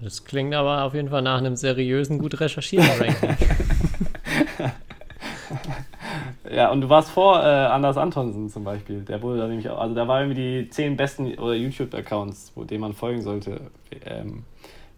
[0.00, 3.36] Das klingt aber auf jeden Fall nach einem seriösen, gut recherchierten Ranking.
[6.54, 9.00] Ja, und du warst vor äh, Anders Antonsen zum Beispiel.
[9.00, 12.64] Der wurde da nämlich auch, also da war irgendwie die 10 besten oder YouTube-Accounts, wo
[12.64, 13.60] denen man folgen sollte,
[14.04, 14.44] ähm,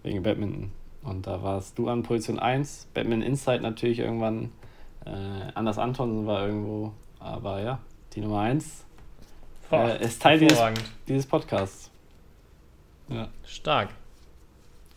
[0.03, 0.73] wegen Badminton.
[1.03, 4.51] Und da warst du an Position 1, Badminton Insight natürlich irgendwann,
[5.07, 5.11] äh,
[5.55, 7.79] Anders Antonsen war irgendwo, aber ja,
[8.13, 8.85] die Nummer 1
[9.71, 10.61] äh, ist Teil dieses,
[11.07, 11.91] dieses Podcasts.
[13.09, 13.91] Ja, Stark.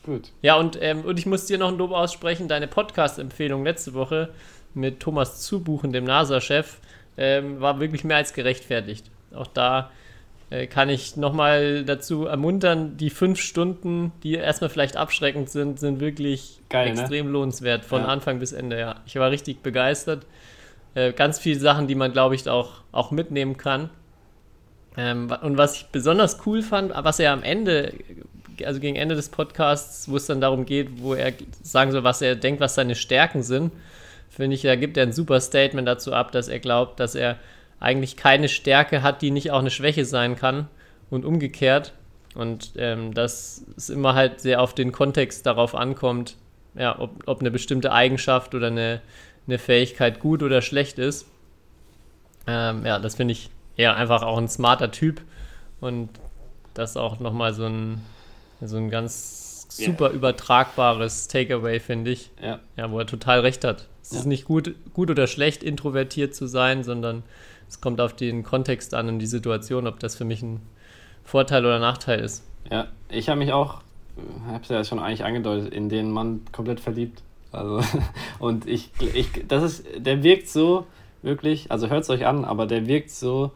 [0.10, 0.32] Gut.
[0.41, 2.47] Ja, und, ähm, und ich muss dir noch ein Lob aussprechen.
[2.47, 4.30] Deine Podcast-Empfehlung letzte Woche
[4.74, 6.78] mit Thomas Zubuchen, dem NASA-Chef,
[7.18, 9.10] ähm, war wirklich mehr als gerechtfertigt.
[9.34, 9.91] Auch da
[10.49, 15.99] äh, kann ich nochmal dazu ermuntern, die fünf Stunden, die erstmal vielleicht abschreckend sind, sind
[15.99, 16.99] wirklich Geil, ne?
[16.99, 18.07] extrem lohnenswert, von Ja.
[18.07, 18.80] Anfang bis Ende.
[18.80, 18.95] Ja.
[19.05, 20.26] Ich war richtig begeistert.
[20.95, 23.91] Äh, ganz viele Sachen, die man, glaube ich, auch, auch mitnehmen kann.
[24.97, 27.93] Ähm, und was ich besonders cool fand, was er am Ende,
[28.66, 31.34] also gegen Ende des Podcasts, wo es dann darum geht, wo er
[31.64, 33.72] sagen soll, was er denkt, was seine Stärken sind,
[34.30, 37.38] finde ich, da gibt er ein super Statement dazu ab, dass er glaubt, dass er
[37.80, 40.68] eigentlich keine Stärke hat, die nicht auch eine Schwäche sein kann
[41.10, 41.93] und umgekehrt.
[42.36, 46.36] Und ähm, dass es immer halt sehr auf den Kontext darauf ankommt,
[46.76, 49.01] ja, ob, ob eine bestimmte Eigenschaft oder eine,
[49.47, 51.26] eine Fähigkeit gut oder schlecht ist.
[52.47, 55.22] Ähm, ja, das finde ich ja einfach auch ein smarter Typ
[55.82, 56.10] und
[56.74, 58.01] das auch nochmal so ein,
[58.62, 62.32] so ein ganz super übertragbares Takeaway, finde ich.
[62.41, 63.88] Ja, Ja, wo er total recht hat.
[64.01, 64.20] Es Ja.
[64.20, 67.24] ist nicht gut, gut oder schlecht, introvertiert zu sein, sondern
[67.68, 70.60] es kommt auf den Kontext an und die Situation, ob das für mich ein
[71.24, 72.43] Vorteil oder Nachteil ist.
[72.72, 72.88] ja.
[73.12, 73.82] Ich habe mich auch,
[74.47, 77.24] habe es ja schon eigentlich angedeutet, in den Mann komplett verliebt.
[77.51, 77.82] Also,
[78.39, 80.86] und ich, ich, das ist, der wirkt so,
[81.24, 83.51] wirklich, also hört es euch an, aber der wirkt so,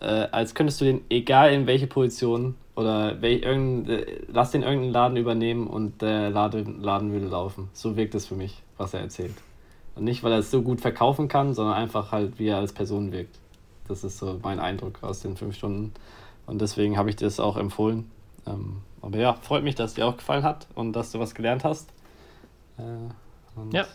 [0.00, 4.62] äh, als könntest du den, egal in welche Position oder wel, irgendein, äh, lass den
[4.62, 7.68] irgendeinen Laden übernehmen und der Laden, Laden würde laufen.
[7.72, 9.34] So wirkt es für mich, was er erzählt.
[9.96, 12.72] Und nicht, weil er es so gut verkaufen kann, sondern einfach halt, wie er als
[12.72, 13.36] Person wirkt.
[13.88, 15.92] Das ist so mein Eindruck aus den fünf Stunden.
[16.46, 18.08] Und deswegen habe ich dir das auch empfohlen.
[18.46, 21.64] Ähm, aber ja, freut mich, dass dir auch gefallen hat und dass du was gelernt
[21.64, 21.90] hast.
[22.78, 22.82] Äh,
[23.58, 23.86] und Ja.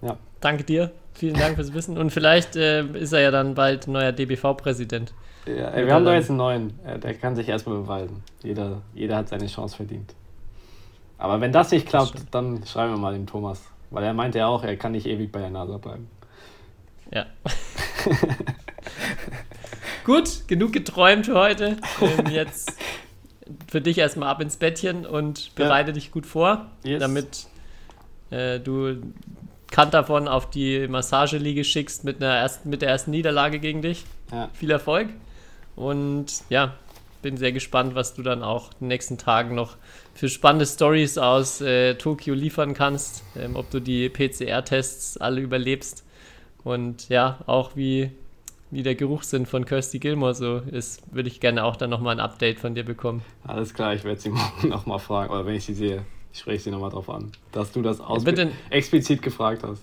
[0.00, 3.86] Ja, Danke dir, vielen Dank fürs Wissen und vielleicht äh, ist er ja dann bald
[3.86, 5.12] neuer DBV-Präsident.
[5.58, 6.78] Ja ey, wir haben doch jetzt einen neuen.
[7.02, 8.22] Der kann sich erstmal beweisen.
[8.42, 10.14] Jeder, jeder hat seine Chance verdient.
[11.18, 13.62] Aber wenn das nicht klappt, dann schreiben wir mal dem Thomas.
[13.90, 16.08] Weil er meinte ja auch, er kann nicht ewig bei der NASA bleiben.
[17.12, 17.26] Ja.
[20.04, 21.76] Gut, genug geträumt für heute.
[22.00, 22.72] Ähm, jetzt
[23.68, 27.00] für dich erstmal ab ins Bettchen und bereite dich gut vor, Yes.
[27.00, 27.46] damit
[28.30, 29.02] äh, du
[29.70, 34.04] Kant davon auf die Massageliege schickst mit, einer ersten, mit der ersten Niederlage gegen dich.
[34.32, 34.48] Ja.
[34.54, 35.08] Viel Erfolg
[35.80, 36.74] und ja,
[37.22, 39.76] bin sehr gespannt, was du dann auch in den nächsten Tagen noch
[40.14, 46.04] für spannende Stories aus äh, Tokio liefern kannst, ähm, ob du die PCR-Tests alle überlebst
[46.64, 48.10] und ja, auch wie,
[48.70, 52.20] wie der Geruchssinn von Kirsty Gilmore so ist, würde ich gerne auch dann nochmal ein
[52.20, 53.22] Update von dir bekommen.
[53.44, 55.32] Alles klar, ich werde sie morgen nochmal fragen.
[55.32, 57.32] Oder wenn ich sie sehe, ich spreche sie nochmal drauf an.
[57.52, 58.52] Dass du das aus bitte.
[58.68, 59.82] explizit gefragt hast.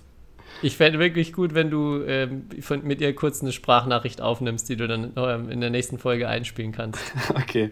[0.62, 4.76] Ich fände wirklich gut, wenn du ähm, von, mit ihr kurz eine Sprachnachricht aufnimmst, die
[4.76, 7.00] du dann ähm, in der nächsten Folge einspielen kannst.
[7.34, 7.70] Okay.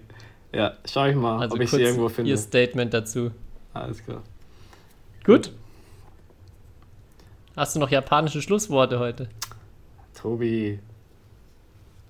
[0.53, 2.31] Ja, schau ich mal, Also ob ich sie irgendwo finde.
[2.31, 3.31] ihr Statement dazu.
[3.75, 4.23] Alles klar.
[5.25, 5.51] Gut.
[7.57, 9.29] Hast du noch japanische Schlussworte heute?
[10.15, 10.79] Tobi,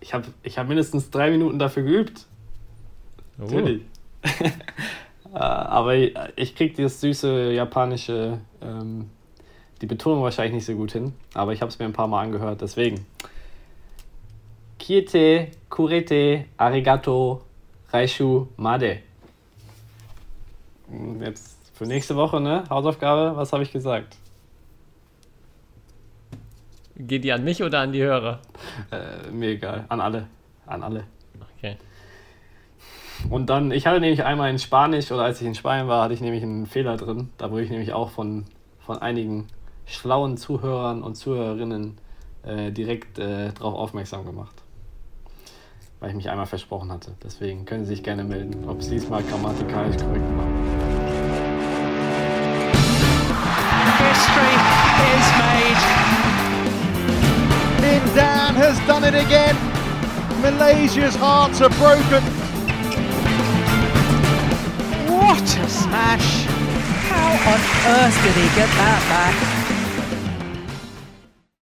[0.00, 2.26] ich habe ich hab mindestens drei Minuten dafür geübt.
[3.38, 3.42] Oh.
[3.44, 3.82] Natürlich.
[5.34, 9.10] Äh, Aber ich krieg dieses süße japanische, ähm,
[9.80, 11.14] die Betonung wahrscheinlich nicht so gut hin.
[11.34, 13.06] Aber ich habe es mir ein paar Mal angehört, deswegen.
[14.78, 17.42] Kiete, kurete, arigato,
[17.92, 19.00] raishu, made.
[20.88, 22.64] Hm, Jetzt für nächste Woche, ne?
[22.70, 24.16] Hausaufgabe, was habe ich gesagt?
[26.98, 28.40] Geht die an mich oder an die Hörer?
[28.90, 29.84] Äh, mir egal.
[29.88, 30.28] An alle.
[30.64, 31.04] An alle.
[31.58, 31.76] Okay.
[33.28, 36.14] Und dann, ich hatte nämlich einmal in Spanisch oder als ich in Spanien war, hatte
[36.14, 37.30] ich nämlich einen Fehler drin.
[37.36, 38.44] Da wurde ich nämlich auch von,
[38.80, 39.48] von einigen
[39.86, 41.98] schlauen Zuhörern und Zuhörerinnen
[42.42, 44.62] äh, direkt äh, darauf aufmerksam gemacht.
[46.00, 47.12] Weil ich mich einmal versprochen hatte.
[47.22, 50.46] Deswegen können Sie sich gerne melden, ob es diesmal grammatikalisch korrekt war.
[53.98, 54.54] History
[55.16, 56.06] is made.
[57.82, 59.56] Indan has done it again.
[60.42, 62.22] Malaysia's hearts are broken.
[65.08, 66.44] What a smash!
[67.08, 69.55] How on earth did he get that back?